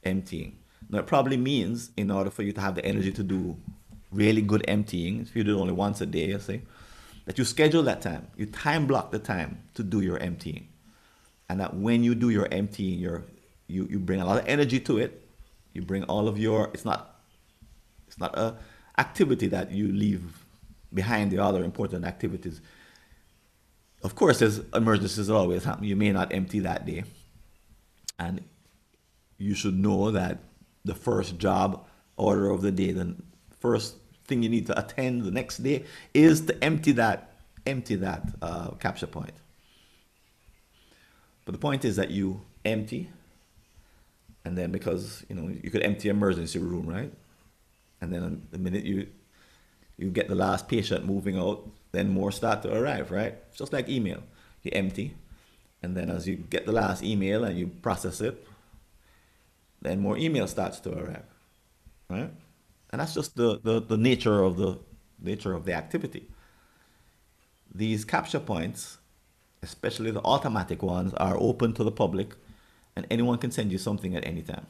emptying. 0.04 0.60
Now, 0.90 1.00
it 1.00 1.08
probably 1.08 1.38
means 1.38 1.92
in 1.98 2.12
order 2.12 2.30
for 2.30 2.44
you 2.44 2.52
to 2.54 2.62
have 2.62 2.76
the 2.76 2.86
energy 2.86 3.12
to 3.14 3.24
do 3.24 3.58
really 4.12 4.42
good 4.42 4.64
emptying, 4.68 5.22
if 5.22 5.36
you 5.36 5.44
do 5.44 5.58
it 5.58 5.62
only 5.62 5.74
once 5.74 6.02
a 6.02 6.06
day, 6.06 6.38
say, 6.38 6.62
that 7.26 7.38
you 7.38 7.44
schedule 7.44 7.84
that 7.84 8.02
time, 8.02 8.28
you 8.38 8.46
time 8.46 8.86
block 8.86 9.12
the 9.12 9.20
time 9.20 9.64
to 9.74 9.84
do 9.84 10.02
your 10.02 10.20
emptying. 10.20 10.68
And 11.50 11.60
that 11.60 11.76
when 11.76 12.04
you 12.04 12.14
do 12.14 12.30
your 12.30 12.48
emptying, 12.52 13.00
you 13.00 13.24
you, 13.68 13.88
you 13.90 14.00
bring 14.00 14.22
a 14.22 14.26
lot 14.26 14.38
of 14.38 14.48
energy 14.48 14.80
to 14.82 14.98
it. 15.00 15.28
You 15.74 15.82
bring 15.82 16.04
all 16.04 16.28
of 16.28 16.38
your, 16.38 16.70
it's 16.74 16.86
not, 16.86 17.15
it's 18.16 18.22
not 18.22 18.38
a 18.38 18.56
activity 18.98 19.48
that 19.48 19.72
you 19.72 19.92
leave 19.92 20.46
behind 20.94 21.32
the 21.32 21.40
other 21.40 21.66
important 21.66 22.06
activities. 22.06 22.62
Of 24.04 24.16
course, 24.16 24.40
there's 24.40 24.60
emergencies 24.74 25.30
always 25.30 25.66
happen. 25.66 25.84
You 25.84 25.98
may 25.98 26.14
not 26.14 26.34
empty 26.34 26.60
that 26.60 26.86
day. 26.86 27.04
And 28.18 28.42
you 29.38 29.54
should 29.54 29.78
know 29.78 30.12
that 30.12 30.40
the 30.86 30.96
first 30.96 31.38
job 31.38 31.86
order 32.16 32.50
of 32.50 32.62
the 32.62 32.72
day, 32.72 32.94
the 32.94 33.18
first 33.60 33.96
thing 34.28 34.42
you 34.42 34.48
need 34.50 34.68
to 34.68 34.80
attend 34.80 35.24
the 35.24 35.32
next 35.32 35.58
day 35.58 35.84
is 36.14 36.46
to 36.46 36.64
empty 36.64 36.94
that 36.94 37.34
empty 37.66 37.96
that 37.96 38.24
uh, 38.42 38.70
capture 38.76 39.08
point. 39.08 39.34
But 41.44 41.52
the 41.52 41.58
point 41.58 41.84
is 41.84 41.98
that 41.98 42.12
you 42.12 42.42
empty, 42.64 43.10
and 44.46 44.58
then 44.58 44.72
because 44.72 45.26
you 45.28 45.36
know 45.36 45.50
you 45.50 45.70
could 45.70 45.84
empty 45.84 46.08
emergency 46.08 46.60
room, 46.60 46.88
right? 46.88 47.12
And 48.06 48.14
then 48.14 48.48
the 48.52 48.60
minute 48.60 48.86
you 48.86 49.08
you 49.98 50.12
get 50.12 50.28
the 50.28 50.36
last 50.36 50.68
patient 50.68 51.06
moving 51.06 51.40
out, 51.40 51.68
then 51.92 52.10
more 52.10 52.32
start 52.32 52.62
to 52.64 52.72
arrive, 52.72 53.10
right? 53.10 53.34
Just 53.56 53.74
like 53.74 53.90
email, 53.90 54.22
you 54.62 54.72
empty, 54.74 55.16
and 55.82 55.98
then 55.98 56.12
as 56.12 56.28
you 56.28 56.36
get 56.36 56.68
the 56.68 56.72
last 56.72 57.02
email 57.04 57.44
and 57.44 57.58
you 57.58 57.68
process 57.82 58.22
it, 58.22 58.46
then 59.82 60.02
more 60.02 60.18
email 60.18 60.46
starts 60.46 60.80
to 60.82 60.92
arrive, 60.92 61.26
right? 62.08 62.30
And 62.92 63.02
that's 63.02 63.16
just 63.16 63.36
the, 63.36 63.60
the, 63.64 63.82
the 63.82 63.98
nature 63.98 64.44
of 64.44 64.58
the 64.58 64.78
nature 65.20 65.54
of 65.54 65.66
the 65.66 65.74
activity. 65.74 66.28
These 67.74 68.06
capture 68.06 68.40
points, 68.40 69.00
especially 69.64 70.12
the 70.12 70.24
automatic 70.24 70.84
ones, 70.84 71.14
are 71.16 71.38
open 71.40 71.74
to 71.74 71.84
the 71.84 71.92
public 71.92 72.36
and 72.96 73.08
anyone 73.10 73.40
can 73.40 73.50
send 73.50 73.72
you 73.72 73.80
something 73.80 74.16
at 74.16 74.28
any 74.28 74.44
time. 74.44 74.68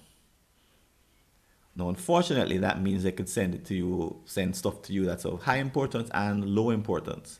Now, 1.75 1.89
unfortunately, 1.89 2.57
that 2.59 2.81
means 2.81 3.03
they 3.03 3.11
could 3.11 3.27
send 3.27 3.53
it 3.53 3.65
to 3.65 3.75
you, 3.75 4.21
send 4.25 4.55
stuff 4.55 4.81
to 4.83 4.93
you 4.93 5.05
that's 5.05 5.25
of 5.25 5.43
high 5.43 5.57
importance 5.57 6.09
and 6.13 6.45
low 6.45 6.69
importance. 6.69 7.39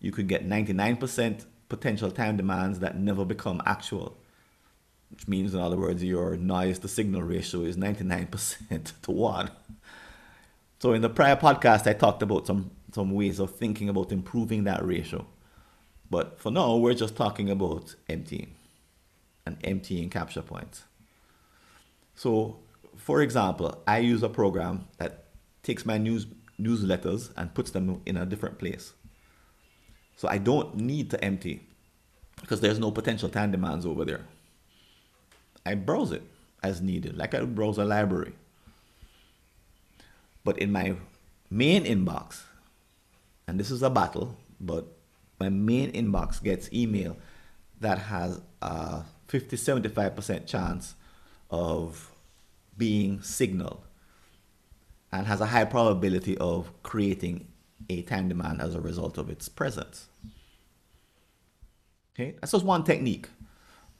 You 0.00 0.12
could 0.12 0.28
get 0.28 0.48
99% 0.48 1.44
potential 1.68 2.10
time 2.10 2.36
demands 2.36 2.78
that 2.78 2.96
never 2.96 3.24
become 3.24 3.60
actual 3.66 4.16
which 5.10 5.26
means, 5.26 5.54
in 5.54 5.60
other 5.60 5.76
words, 5.76 6.04
your 6.04 6.36
noise 6.36 6.78
to 6.80 6.88
signal 6.88 7.22
ratio 7.22 7.62
is 7.62 7.76
99% 7.76 8.92
to 9.02 9.10
1. 9.10 9.50
So, 10.80 10.92
in 10.92 11.02
the 11.02 11.08
prior 11.08 11.36
podcast, 11.36 11.86
I 11.86 11.94
talked 11.94 12.22
about 12.22 12.46
some, 12.46 12.70
some 12.92 13.12
ways 13.12 13.38
of 13.38 13.56
thinking 13.56 13.88
about 13.88 14.12
improving 14.12 14.64
that 14.64 14.84
ratio. 14.84 15.26
But 16.10 16.38
for 16.38 16.50
now, 16.50 16.76
we're 16.76 16.94
just 16.94 17.16
talking 17.16 17.50
about 17.50 17.94
emptying 18.08 18.54
and 19.44 19.56
emptying 19.64 20.08
capture 20.10 20.42
points. 20.42 20.84
So, 22.14 22.58
for 23.08 23.22
example, 23.22 23.82
I 23.86 24.00
use 24.00 24.22
a 24.22 24.28
program 24.28 24.86
that 24.98 25.24
takes 25.62 25.86
my 25.86 25.96
news 25.96 26.26
newsletters 26.60 27.30
and 27.38 27.54
puts 27.54 27.70
them 27.70 28.02
in 28.04 28.18
a 28.18 28.26
different 28.26 28.58
place. 28.58 28.92
So 30.16 30.28
I 30.28 30.36
don't 30.36 30.76
need 30.76 31.08
to 31.12 31.24
empty 31.24 31.66
because 32.38 32.60
there's 32.60 32.78
no 32.78 32.90
potential 32.90 33.30
time 33.30 33.50
demands 33.50 33.86
over 33.86 34.04
there. 34.04 34.26
I 35.64 35.74
browse 35.74 36.12
it 36.12 36.22
as 36.62 36.82
needed, 36.82 37.16
like 37.16 37.34
I 37.34 37.40
browse 37.44 37.78
a 37.78 37.84
library. 37.86 38.34
But 40.44 40.58
in 40.58 40.70
my 40.70 40.96
main 41.48 41.84
inbox, 41.84 42.42
and 43.46 43.58
this 43.58 43.70
is 43.70 43.82
a 43.82 43.88
battle, 43.88 44.36
but 44.60 44.84
my 45.40 45.48
main 45.48 45.92
inbox 45.92 46.42
gets 46.42 46.70
email 46.74 47.16
that 47.80 48.00
has 48.00 48.42
a 48.60 49.04
50 49.28 49.56
75% 49.56 50.46
chance 50.46 50.94
of 51.50 52.12
being 52.78 53.20
signaled 53.20 53.84
and 55.12 55.26
has 55.26 55.40
a 55.40 55.46
high 55.46 55.64
probability 55.64 56.38
of 56.38 56.72
creating 56.82 57.48
a 57.90 58.02
time 58.02 58.28
demand 58.28 58.60
as 58.60 58.74
a 58.74 58.80
result 58.80 59.18
of 59.18 59.28
its 59.28 59.48
presence. 59.48 60.08
Okay, 62.14 62.34
that's 62.40 62.52
just 62.52 62.64
one 62.64 62.84
technique. 62.84 63.28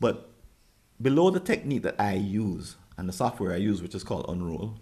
But 0.01 0.31
below 1.01 1.31
the 1.31 1.41
technique 1.41 1.83
that 1.83 1.97
I 1.99 2.15
use 2.15 2.77
and 2.97 3.09
the 3.09 3.13
software 3.13 3.53
I 3.53 3.57
use, 3.57 3.83
which 3.83 3.95
is 3.95 4.05
called 4.05 4.27
Unroll, 4.29 4.79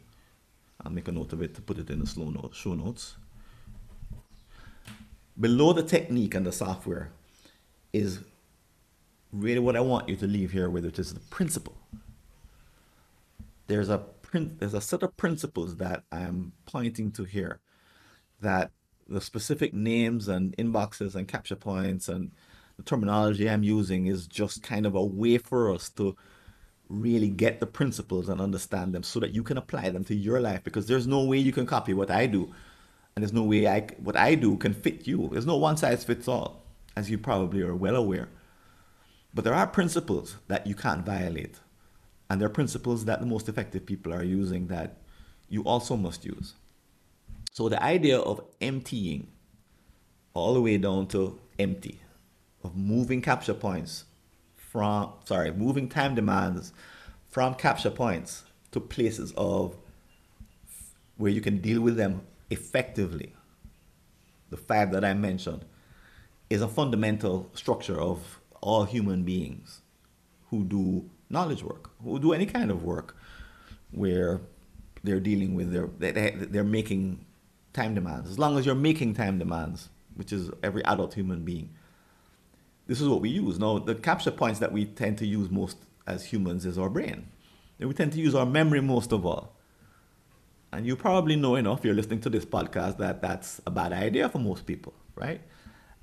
I'll 0.82 0.92
make 0.92 1.08
a 1.08 1.12
note 1.12 1.32
of 1.32 1.42
it 1.42 1.54
to 1.54 1.62
put 1.62 1.78
it 1.78 1.90
in 1.90 2.00
the 2.00 2.06
slow 2.06 2.30
note, 2.30 2.54
show 2.54 2.74
notes. 2.74 3.16
Below 5.38 5.72
the 5.74 5.82
technique 5.82 6.34
and 6.34 6.46
the 6.46 6.52
software 6.52 7.10
is 7.92 8.20
really 9.32 9.60
what 9.60 9.76
I 9.76 9.80
want 9.80 10.08
you 10.08 10.16
to 10.16 10.26
leave 10.26 10.52
here 10.52 10.70
with, 10.70 10.84
which 10.84 10.98
is 10.98 11.12
the 11.12 11.20
principle. 11.20 11.74
There's 13.66 13.88
a 13.88 14.04
there's 14.32 14.74
a 14.74 14.80
set 14.80 15.02
of 15.02 15.16
principles 15.16 15.76
that 15.76 16.04
I'm 16.12 16.52
pointing 16.66 17.10
to 17.12 17.24
here 17.24 17.60
that 18.40 18.70
the 19.08 19.20
specific 19.20 19.72
names 19.72 20.28
and 20.28 20.54
inboxes 20.56 21.14
and 21.14 21.26
capture 21.28 21.56
points 21.56 22.08
and 22.08 22.32
the 22.76 22.82
terminology 22.82 23.48
I'm 23.48 23.62
using 23.62 24.08
is 24.08 24.26
just 24.26 24.62
kind 24.62 24.84
of 24.84 24.94
a 24.94 25.04
way 25.04 25.38
for 25.38 25.72
us 25.72 25.88
to 25.90 26.16
really 26.88 27.28
get 27.30 27.60
the 27.60 27.66
principles 27.66 28.28
and 28.28 28.40
understand 28.40 28.94
them 28.94 29.02
so 29.02 29.18
that 29.20 29.34
you 29.34 29.42
can 29.42 29.56
apply 29.56 29.90
them 29.90 30.04
to 30.04 30.14
your 30.14 30.40
life 30.40 30.62
because 30.62 30.86
there's 30.86 31.06
no 31.06 31.24
way 31.24 31.38
you 31.38 31.52
can 31.52 31.66
copy 31.66 31.94
what 31.94 32.10
I 32.10 32.26
do 32.26 32.52
and 33.14 33.22
there's 33.22 33.32
no 33.32 33.44
way 33.44 33.66
I 33.66 33.86
what 33.98 34.16
I 34.16 34.34
do 34.34 34.56
can 34.58 34.74
fit 34.74 35.06
you. 35.06 35.30
There's 35.32 35.46
no 35.46 35.56
one 35.56 35.76
size 35.78 36.04
fits 36.04 36.28
all 36.28 36.62
as 36.96 37.10
you 37.10 37.18
probably 37.18 37.62
are 37.62 37.74
well 37.74 37.96
aware. 37.96 38.28
But 39.32 39.44
there 39.44 39.54
are 39.54 39.66
principles 39.66 40.36
that 40.48 40.66
you 40.66 40.74
can't 40.74 41.04
violate. 41.04 41.60
And 42.28 42.40
there 42.40 42.46
are 42.46 42.52
principles 42.52 43.04
that 43.04 43.20
the 43.20 43.26
most 43.26 43.48
effective 43.48 43.86
people 43.86 44.12
are 44.12 44.22
using 44.22 44.66
that 44.68 44.96
you 45.48 45.62
also 45.62 45.96
must 45.96 46.24
use. 46.24 46.54
So 47.52 47.68
the 47.68 47.82
idea 47.82 48.18
of 48.18 48.40
emptying 48.60 49.28
all 50.34 50.54
the 50.54 50.60
way 50.60 50.76
down 50.76 51.06
to 51.08 51.38
empty 51.58 52.00
of 52.62 52.76
moving 52.76 53.22
capture 53.22 53.54
points 53.54 54.04
from, 54.54 55.12
sorry, 55.24 55.52
moving 55.52 55.88
time 55.88 56.14
demands 56.14 56.72
from 57.28 57.54
capture 57.54 57.90
points 57.90 58.44
to 58.72 58.80
places 58.80 59.32
of 59.36 59.76
where 61.16 61.32
you 61.32 61.40
can 61.40 61.58
deal 61.58 61.80
with 61.80 61.96
them 61.96 62.22
effectively, 62.50 63.32
the 64.50 64.56
five 64.56 64.90
that 64.92 65.04
I 65.04 65.14
mentioned, 65.14 65.64
is 66.50 66.60
a 66.60 66.68
fundamental 66.68 67.50
structure 67.54 67.98
of 68.00 68.40
all 68.60 68.84
human 68.84 69.22
beings 69.22 69.80
who 70.50 70.64
do 70.64 71.08
knowledge 71.28 71.62
work, 71.62 71.90
who 72.02 72.18
do 72.18 72.32
any 72.32 72.46
kind 72.46 72.70
of 72.70 72.82
work 72.82 73.16
where 73.90 74.40
they're 75.02 75.20
dealing 75.20 75.54
with 75.54 75.72
their 75.72 75.86
they, 75.98 76.30
they're 76.36 76.64
making 76.64 77.24
time 77.72 77.94
demands. 77.94 78.28
As 78.28 78.38
long 78.38 78.58
as 78.58 78.66
you're 78.66 78.74
making 78.74 79.14
time 79.14 79.38
demands, 79.38 79.88
which 80.14 80.32
is 80.32 80.50
every 80.62 80.84
adult 80.84 81.14
human 81.14 81.44
being, 81.44 81.70
this 82.86 83.00
is 83.00 83.08
what 83.08 83.20
we 83.20 83.28
use. 83.28 83.58
Now, 83.58 83.78
the 83.78 83.94
capture 83.94 84.30
points 84.30 84.60
that 84.60 84.72
we 84.72 84.84
tend 84.84 85.18
to 85.18 85.26
use 85.26 85.50
most 85.50 85.76
as 86.06 86.24
humans 86.24 86.64
is 86.64 86.78
our 86.78 86.88
brain. 86.88 87.28
And 87.78 87.88
we 87.88 87.94
tend 87.94 88.12
to 88.12 88.20
use 88.20 88.34
our 88.34 88.46
memory 88.46 88.80
most 88.80 89.12
of 89.12 89.26
all. 89.26 89.56
And 90.72 90.86
you 90.86 90.96
probably 90.96 91.36
know 91.36 91.56
enough, 91.56 91.84
you're 91.84 91.94
listening 91.94 92.20
to 92.20 92.30
this 92.30 92.44
podcast, 92.44 92.98
that 92.98 93.22
that's 93.22 93.60
a 93.66 93.70
bad 93.70 93.92
idea 93.92 94.28
for 94.28 94.38
most 94.38 94.66
people, 94.66 94.94
right? 95.14 95.40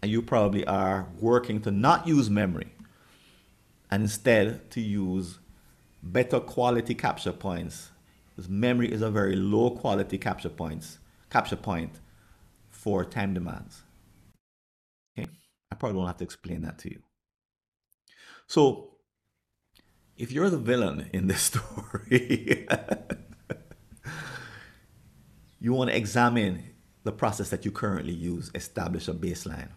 And 0.01 0.11
you 0.11 0.21
probably 0.21 0.65
are 0.65 1.07
working 1.19 1.61
to 1.61 1.71
not 1.71 2.07
use 2.07 2.29
memory 2.29 2.73
and 3.93 4.01
instead 4.01 4.71
to 4.71 4.81
use 4.81 5.37
better 6.01 6.39
quality 6.39 6.95
capture 6.95 7.31
points. 7.31 7.91
Because 8.29 8.49
memory 8.49 8.91
is 8.91 9.03
a 9.03 9.11
very 9.11 9.35
low 9.35 9.69
quality 9.69 10.17
capture 10.17 10.49
points, 10.49 10.97
capture 11.29 11.55
point 11.55 11.99
for 12.71 13.05
time 13.05 13.35
demands. 13.35 13.83
Okay, 15.15 15.29
I 15.71 15.75
probably 15.75 15.95
won't 15.95 16.07
have 16.07 16.17
to 16.17 16.23
explain 16.23 16.63
that 16.63 16.79
to 16.79 16.89
you. 16.89 17.03
So, 18.47 18.95
if 20.17 20.31
you're 20.31 20.49
the 20.49 20.57
villain 20.57 21.11
in 21.13 21.27
this 21.27 21.41
story, 21.51 22.67
you 25.59 25.71
want 25.71 25.91
to 25.91 25.95
examine 25.95 26.63
the 27.03 27.11
process 27.11 27.51
that 27.51 27.63
you 27.63 27.69
currently 27.69 28.13
use, 28.13 28.49
establish 28.55 29.07
a 29.07 29.13
baseline. 29.13 29.69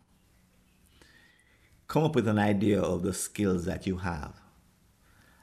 Come 1.88 2.04
up 2.04 2.14
with 2.14 2.26
an 2.26 2.38
idea 2.38 2.80
of 2.80 3.02
the 3.02 3.14
skills 3.14 3.64
that 3.64 3.86
you 3.86 3.98
have 3.98 4.34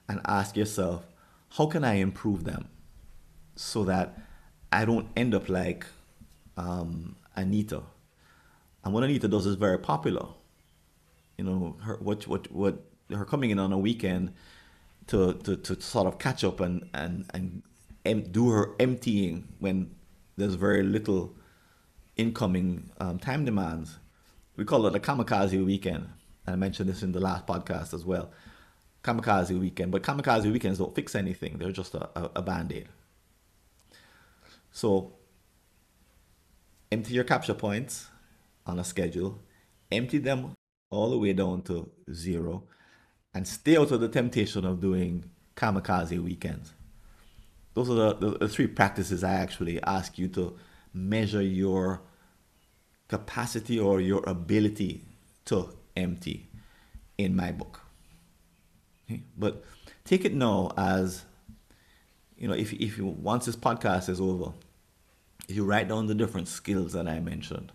and 0.10 0.20
ask 0.26 0.58
yourself, 0.58 1.06
how 1.52 1.68
can 1.68 1.84
I 1.84 1.96
improve 1.96 2.44
them 2.44 2.68
so 3.56 3.84
that 3.86 4.18
I 4.72 4.86
don't 4.86 5.08
end 5.16 5.34
up 5.34 5.48
like 5.50 5.86
um, 6.58 7.16
Anita? 7.36 7.84
And 8.84 8.94
what 8.94 9.04
Anita 9.04 9.28
does 9.28 9.46
is 9.46 9.56
very 9.56 9.80
popular. 9.80 10.28
You 11.38 11.46
know, 11.46 11.78
her 11.84 11.98
what 11.98 12.28
what 12.28 12.52
what 12.52 12.84
her 13.10 13.26
coming 13.26 13.50
in 13.50 13.60
on 13.60 13.72
a 13.72 13.78
weekend 13.78 14.34
to 15.08 15.34
to, 15.34 15.56
to 15.56 15.82
sort 15.82 16.08
of 16.08 16.20
catch 16.20 16.44
up 16.44 16.60
and 16.60 16.90
and 16.94 17.26
and 17.34 17.64
em- 18.06 18.32
do 18.32 18.50
her 18.50 18.76
emptying 18.80 19.48
when 19.60 19.96
there's 20.36 20.56
very 20.56 20.84
little 20.84 21.36
incoming 22.18 22.92
um, 23.00 23.20
time 23.20 23.46
demands. 23.46 24.00
We 24.56 24.66
call 24.66 24.86
it 24.86 24.96
a 24.96 25.00
kamikaze 25.00 25.64
weekend. 25.66 26.10
I 26.46 26.56
mentioned 26.56 26.90
this 26.90 27.04
in 27.04 27.12
the 27.12 27.20
last 27.20 27.48
podcast 27.48 27.94
as 27.94 28.06
well. 28.06 28.32
Kamikaze 29.04 29.58
weekend, 29.60 29.92
but 29.92 30.04
kamikaze 30.04 30.52
weekends 30.52 30.80
don't 30.80 30.96
fix 30.96 31.16
anything. 31.16 31.58
They're 31.58 31.72
just 31.72 31.94
a, 31.94 32.10
a, 32.18 32.32
a 32.38 32.42
band 32.42 32.72
aid. 32.72 32.88
So 34.72 35.14
empty 36.92 37.14
your 37.14 37.24
capture 37.24 37.54
points 37.54 38.08
on 38.66 38.80
a 38.80 38.84
schedule, 38.84 39.40
empty 39.92 40.18
them 40.20 40.54
all 40.90 41.10
the 41.10 41.18
way 41.18 41.34
down 41.34 41.62
to 41.64 41.90
zero, 42.12 42.64
and 43.34 43.48
stay 43.48 43.78
out 43.78 43.92
of 43.92 44.00
the 44.00 44.10
temptation 44.10 44.66
of 44.66 44.80
doing 44.80 45.26
kamikaze 45.56 46.22
weekends. 46.22 46.74
Those 47.74 47.90
are 47.90 47.96
the, 47.96 48.14
the, 48.14 48.38
the 48.40 48.48
three 48.50 48.68
practices 48.68 49.24
I 49.24 49.34
actually 49.34 49.82
ask 49.84 50.18
you 50.18 50.28
to 50.30 50.58
measure 50.94 51.42
your 51.42 52.02
capacity 53.08 53.80
or 53.80 54.00
your 54.00 54.24
ability 54.28 55.04
to 55.46 55.70
empty 55.96 56.50
in 57.18 57.36
my 57.36 57.52
book. 57.52 57.82
Okay? 59.06 59.22
But 59.38 59.64
take 60.06 60.26
it 60.26 60.34
now 60.34 60.72
as, 60.78 61.24
you 62.38 62.48
know, 62.48 62.54
if, 62.54 62.74
if 62.74 62.98
you, 62.98 63.06
once 63.06 63.46
this 63.46 63.56
podcast 63.56 64.10
is 64.10 64.20
over, 64.20 64.54
if 65.48 65.56
you 65.56 65.66
write 65.66 65.88
down 65.88 66.08
the 66.08 66.16
different 66.16 66.48
skills 66.48 66.94
that 66.94 67.08
I 67.08 67.20
mentioned 67.20 67.72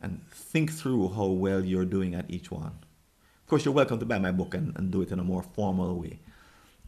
and 0.00 0.22
think 0.30 0.72
through 0.72 1.08
how 1.10 1.26
well 1.26 1.64
you're 1.64 1.84
doing 1.84 2.14
at 2.14 2.30
each 2.30 2.50
one. 2.50 2.78
Of 3.42 3.48
course, 3.48 3.64
you're 3.64 3.74
welcome 3.74 3.98
to 3.98 4.06
buy 4.06 4.18
my 4.18 4.32
book 4.32 4.54
and, 4.54 4.76
and 4.76 4.90
do 4.90 5.02
it 5.02 5.10
in 5.10 5.18
a 5.18 5.24
more 5.24 5.42
formal 5.42 6.00
way. 6.00 6.20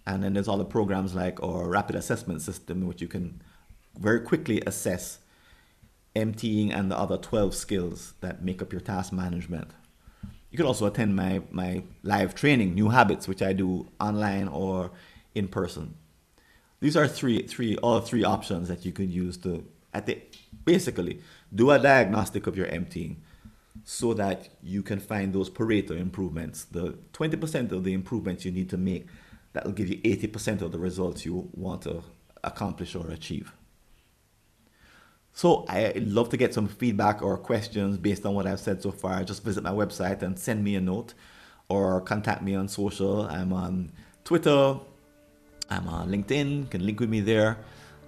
And 0.06 0.22
then 0.22 0.32
there's 0.32 0.48
all 0.48 0.58
the 0.58 0.64
programs 0.64 1.14
like 1.14 1.42
our 1.42 1.68
rapid 1.68 1.96
assessment 1.96 2.42
system, 2.42 2.86
which 2.86 3.00
you 3.00 3.08
can 3.08 3.42
very 3.98 4.20
quickly 4.20 4.62
assess 4.66 5.18
emptying 6.18 6.72
and 6.72 6.90
the 6.90 6.98
other 6.98 7.16
12 7.16 7.54
skills 7.54 8.14
that 8.20 8.42
make 8.42 8.60
up 8.60 8.72
your 8.72 8.80
task 8.80 9.12
management. 9.12 9.70
You 10.50 10.56
can 10.56 10.66
also 10.66 10.86
attend 10.86 11.14
my, 11.14 11.42
my 11.50 11.82
live 12.02 12.34
training, 12.34 12.74
New 12.74 12.88
Habits, 12.88 13.28
which 13.28 13.42
I 13.42 13.52
do 13.52 13.88
online 14.00 14.48
or 14.48 14.90
in 15.34 15.48
person. 15.48 15.94
These 16.80 16.96
are 16.96 17.08
three, 17.08 17.42
three, 17.42 17.76
all 17.76 18.00
three 18.00 18.24
options 18.24 18.68
that 18.68 18.84
you 18.84 18.92
can 18.92 19.10
use 19.10 19.36
to, 19.38 19.64
at 19.92 20.06
the, 20.06 20.20
basically, 20.64 21.20
do 21.54 21.70
a 21.70 21.78
diagnostic 21.78 22.46
of 22.46 22.56
your 22.56 22.66
emptying 22.66 23.22
so 23.84 24.14
that 24.14 24.48
you 24.62 24.82
can 24.82 25.00
find 25.00 25.32
those 25.32 25.50
Pareto 25.50 25.92
improvements, 25.92 26.64
the 26.64 26.98
20% 27.12 27.72
of 27.72 27.84
the 27.84 27.92
improvements 27.92 28.44
you 28.44 28.50
need 28.50 28.70
to 28.70 28.76
make 28.76 29.06
that 29.52 29.64
will 29.64 29.72
give 29.72 29.88
you 29.88 29.96
80% 29.98 30.62
of 30.62 30.72
the 30.72 30.78
results 30.78 31.24
you 31.24 31.48
want 31.54 31.82
to 31.82 32.02
accomplish 32.44 32.94
or 32.94 33.10
achieve. 33.10 33.52
So 35.38 35.64
I'd 35.68 36.08
love 36.08 36.30
to 36.30 36.36
get 36.36 36.52
some 36.52 36.66
feedback 36.66 37.22
or 37.22 37.38
questions 37.38 37.96
based 37.96 38.26
on 38.26 38.34
what 38.34 38.44
I've 38.44 38.58
said 38.58 38.82
so 38.82 38.90
far. 38.90 39.22
Just 39.22 39.44
visit 39.44 39.62
my 39.62 39.70
website 39.70 40.20
and 40.22 40.36
send 40.36 40.64
me 40.64 40.74
a 40.74 40.80
note 40.80 41.14
or 41.68 42.00
contact 42.00 42.42
me 42.42 42.56
on 42.56 42.66
social. 42.66 43.22
I'm 43.22 43.52
on 43.52 43.92
Twitter. 44.24 44.80
I'm 45.70 45.86
on 45.86 46.10
LinkedIn. 46.10 46.62
You 46.62 46.66
can 46.66 46.84
link 46.84 46.98
with 46.98 47.08
me 47.08 47.20
there. 47.20 47.56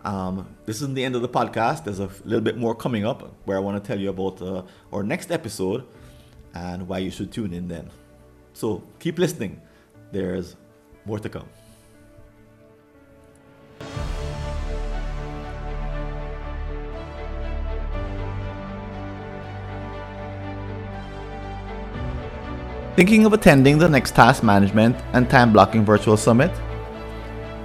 Um, 0.02 0.44
this 0.66 0.78
isn't 0.78 0.94
the 0.94 1.04
end 1.04 1.14
of 1.14 1.22
the 1.22 1.28
podcast. 1.28 1.84
There's 1.84 2.00
a 2.00 2.10
little 2.24 2.40
bit 2.40 2.58
more 2.58 2.74
coming 2.74 3.06
up 3.06 3.32
where 3.44 3.56
I 3.56 3.60
want 3.60 3.80
to 3.80 3.86
tell 3.86 4.00
you 4.00 4.10
about 4.10 4.42
uh, 4.42 4.64
our 4.92 5.04
next 5.04 5.30
episode 5.30 5.86
and 6.54 6.88
why 6.88 6.98
you 6.98 7.12
should 7.12 7.30
tune 7.30 7.52
in 7.52 7.68
then. 7.68 7.88
So 8.54 8.82
keep 8.98 9.20
listening. 9.20 9.62
There's 10.10 10.56
more 11.04 11.20
to 11.20 11.28
come. 11.28 11.46
Thinking 22.96 23.24
of 23.24 23.32
attending 23.32 23.78
the 23.78 23.88
next 23.88 24.16
Task 24.16 24.42
Management 24.42 24.96
and 25.12 25.30
Time 25.30 25.52
Blocking 25.52 25.84
Virtual 25.84 26.16
Summit? 26.16 26.50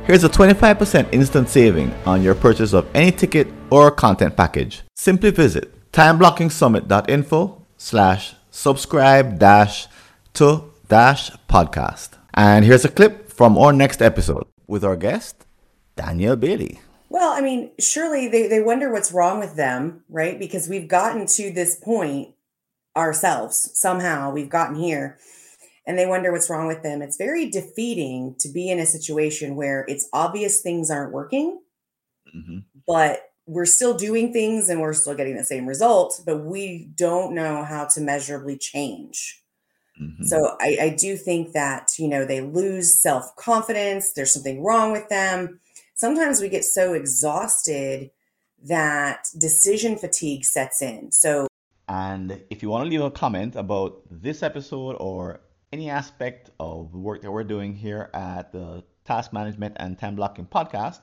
Here's 0.05 0.23
a 0.23 0.29
25% 0.29 1.11
instant 1.11 1.49
saving 1.49 1.91
on 2.05 2.21
your 2.21 2.35
purchase 2.35 2.73
of 2.73 2.87
any 2.93 3.11
ticket 3.11 3.47
or 3.71 3.89
content 3.89 4.37
package. 4.37 4.83
Simply 4.95 5.31
visit 5.31 5.91
timeblocking.summit.info 5.91 7.65
slash 7.75 8.35
subscribe 8.51 9.39
dash 9.39 9.87
to 10.35 10.71
dash 10.89 11.31
podcast. 11.49 12.09
And 12.35 12.63
here's 12.63 12.85
a 12.85 12.89
clip 12.89 13.31
from 13.31 13.57
our 13.57 13.73
next 13.73 14.03
episode 14.03 14.45
with 14.67 14.85
our 14.85 14.95
guest, 14.95 15.43
Danielle 15.95 16.35
Bailey. 16.35 16.81
Well, 17.09 17.33
I 17.33 17.41
mean, 17.41 17.71
surely 17.79 18.27
they, 18.27 18.47
they 18.47 18.61
wonder 18.61 18.91
what's 18.91 19.11
wrong 19.11 19.39
with 19.39 19.55
them, 19.55 20.03
right? 20.07 20.37
Because 20.37 20.69
we've 20.69 20.87
gotten 20.87 21.25
to 21.27 21.51
this 21.51 21.75
point 21.75 22.34
ourselves 22.95 23.71
somehow 23.73 24.31
we've 24.31 24.49
gotten 24.49 24.75
here 24.75 25.17
and 25.87 25.97
they 25.97 26.05
wonder 26.05 26.31
what's 26.31 26.49
wrong 26.49 26.67
with 26.67 26.83
them 26.83 27.01
it's 27.01 27.17
very 27.17 27.49
defeating 27.49 28.35
to 28.39 28.49
be 28.49 28.69
in 28.69 28.79
a 28.79 28.85
situation 28.85 29.55
where 29.55 29.85
it's 29.87 30.07
obvious 30.13 30.61
things 30.61 30.89
aren't 30.89 31.13
working 31.13 31.59
mm-hmm. 32.35 32.59
but 32.87 33.31
we're 33.47 33.65
still 33.65 33.95
doing 33.95 34.33
things 34.33 34.69
and 34.69 34.81
we're 34.81 34.93
still 34.93 35.15
getting 35.15 35.35
the 35.35 35.43
same 35.43 35.67
results 35.67 36.19
but 36.19 36.37
we 36.45 36.89
don't 36.95 37.33
know 37.33 37.63
how 37.63 37.85
to 37.85 38.01
measurably 38.01 38.57
change 38.57 39.43
mm-hmm. 40.01 40.23
so 40.23 40.55
I, 40.59 40.77
I 40.81 40.89
do 40.97 41.17
think 41.17 41.51
that 41.53 41.91
you 41.99 42.07
know 42.07 42.25
they 42.25 42.41
lose 42.41 42.99
self-confidence 42.99 44.13
there's 44.13 44.33
something 44.33 44.63
wrong 44.63 44.91
with 44.91 45.09
them 45.09 45.59
sometimes 45.95 46.41
we 46.41 46.49
get 46.49 46.63
so 46.63 46.93
exhausted 46.93 48.09
that 48.63 49.27
decision 49.37 49.97
fatigue 49.97 50.45
sets 50.45 50.81
in 50.81 51.11
so 51.11 51.47
and 51.87 52.41
if 52.49 52.63
you 52.63 52.69
want 52.69 52.85
to 52.85 52.89
leave 52.89 53.01
a 53.01 53.11
comment 53.11 53.55
about 53.55 54.01
this 54.09 54.41
episode 54.43 54.95
or 54.99 55.39
any 55.71 55.89
aspect 55.89 56.49
of 56.59 56.91
the 56.91 56.97
work 56.97 57.21
that 57.21 57.31
we're 57.31 57.43
doing 57.43 57.75
here 57.75 58.09
at 58.13 58.51
the 58.51 58.83
Task 59.03 59.31
Management 59.33 59.75
and 59.77 59.99
Time 59.99 60.15
Blocking 60.15 60.45
Podcast, 60.45 61.01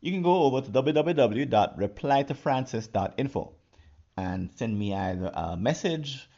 you 0.00 0.12
can 0.12 0.22
go 0.22 0.44
over 0.44 0.60
to 0.60 0.70
www.replytofrancis.info 0.70 3.52
and 4.16 4.50
send 4.54 4.78
me 4.78 4.94
either 4.94 5.32
a 5.34 5.56
message 5.56 6.28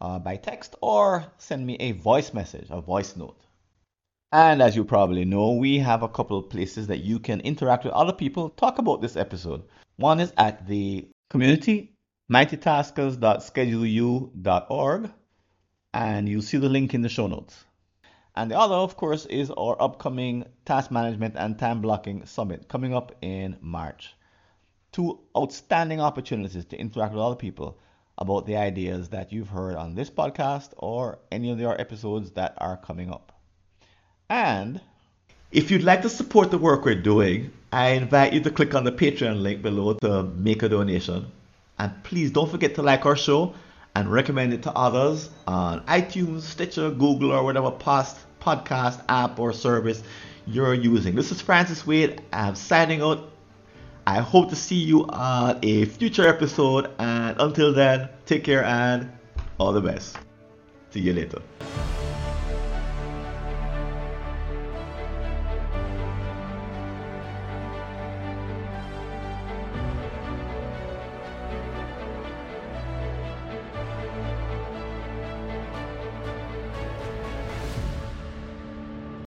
uh, 0.00 0.18
by 0.18 0.36
text 0.36 0.74
or 0.80 1.24
send 1.38 1.66
me 1.66 1.76
a 1.76 1.92
voice 1.92 2.34
message, 2.34 2.66
a 2.70 2.80
voice 2.80 3.14
note. 3.16 3.38
And 4.32 4.62
as 4.62 4.76
you 4.76 4.84
probably 4.84 5.24
know, 5.24 5.52
we 5.52 5.78
have 5.78 6.02
a 6.02 6.08
couple 6.08 6.38
of 6.38 6.50
places 6.50 6.86
that 6.88 6.98
you 6.98 7.18
can 7.18 7.40
interact 7.40 7.84
with 7.84 7.94
other 7.94 8.12
people, 8.12 8.50
talk 8.50 8.78
about 8.78 9.00
this 9.00 9.16
episode. 9.16 9.62
One 9.96 10.20
is 10.20 10.32
at 10.36 10.66
the 10.66 11.08
community, 11.30 11.94
mightytaskers.scheduleu.org, 12.30 15.10
and 15.92 16.28
you'll 16.28 16.42
see 16.42 16.58
the 16.58 16.68
link 16.68 16.94
in 16.94 17.02
the 17.02 17.08
show 17.08 17.26
notes. 17.26 17.64
And 18.36 18.48
the 18.50 18.58
other, 18.58 18.76
of 18.76 18.96
course, 18.96 19.26
is 19.26 19.50
our 19.50 19.82
upcoming 19.82 20.44
Task 20.64 20.92
Management 20.92 21.34
and 21.36 21.58
Time 21.58 21.80
Blocking 21.80 22.24
Summit 22.26 22.68
coming 22.68 22.94
up 22.94 23.16
in 23.20 23.56
March. 23.60 24.14
Two 24.92 25.20
outstanding 25.36 26.00
opportunities 26.00 26.64
to 26.66 26.78
interact 26.78 27.12
with 27.12 27.22
other 27.22 27.36
people 27.36 27.78
about 28.16 28.46
the 28.46 28.56
ideas 28.56 29.08
that 29.08 29.32
you've 29.32 29.48
heard 29.48 29.74
on 29.74 29.94
this 29.94 30.10
podcast 30.10 30.70
or 30.76 31.18
any 31.32 31.50
of 31.50 31.60
our 31.60 31.80
episodes 31.80 32.30
that 32.32 32.54
are 32.58 32.76
coming 32.76 33.10
up. 33.10 33.32
And 34.28 34.80
if 35.50 35.70
you'd 35.70 35.82
like 35.82 36.02
to 36.02 36.08
support 36.08 36.52
the 36.52 36.58
work 36.58 36.84
we're 36.84 36.94
doing, 36.94 37.50
I 37.72 37.90
invite 37.90 38.32
you 38.32 38.40
to 38.40 38.50
click 38.50 38.74
on 38.74 38.84
the 38.84 38.92
Patreon 38.92 39.42
link 39.42 39.62
below 39.62 39.94
to 39.94 40.22
make 40.22 40.62
a 40.62 40.68
donation. 40.68 41.32
And 41.80 41.90
please 42.04 42.30
don't 42.30 42.50
forget 42.50 42.74
to 42.74 42.82
like 42.82 43.06
our 43.06 43.16
show 43.16 43.54
and 43.96 44.12
recommend 44.12 44.52
it 44.52 44.62
to 44.64 44.72
others 44.72 45.30
on 45.46 45.80
iTunes, 45.86 46.42
Stitcher, 46.42 46.90
Google, 46.90 47.32
or 47.32 47.42
whatever 47.42 47.70
past 47.70 48.18
podcast 48.38 49.02
app 49.08 49.38
or 49.38 49.54
service 49.54 50.02
you're 50.46 50.74
using. 50.74 51.14
This 51.14 51.32
is 51.32 51.40
Francis 51.40 51.86
Wade. 51.86 52.20
I'm 52.34 52.54
signing 52.54 53.00
out. 53.00 53.30
I 54.06 54.18
hope 54.18 54.50
to 54.50 54.56
see 54.56 54.76
you 54.76 55.06
on 55.06 55.58
a 55.62 55.86
future 55.86 56.28
episode. 56.28 56.90
And 56.98 57.40
until 57.40 57.72
then, 57.72 58.10
take 58.26 58.44
care 58.44 58.62
and 58.62 59.10
all 59.56 59.72
the 59.72 59.80
best. 59.80 60.18
See 60.90 61.00
you 61.00 61.14
later. 61.14 61.40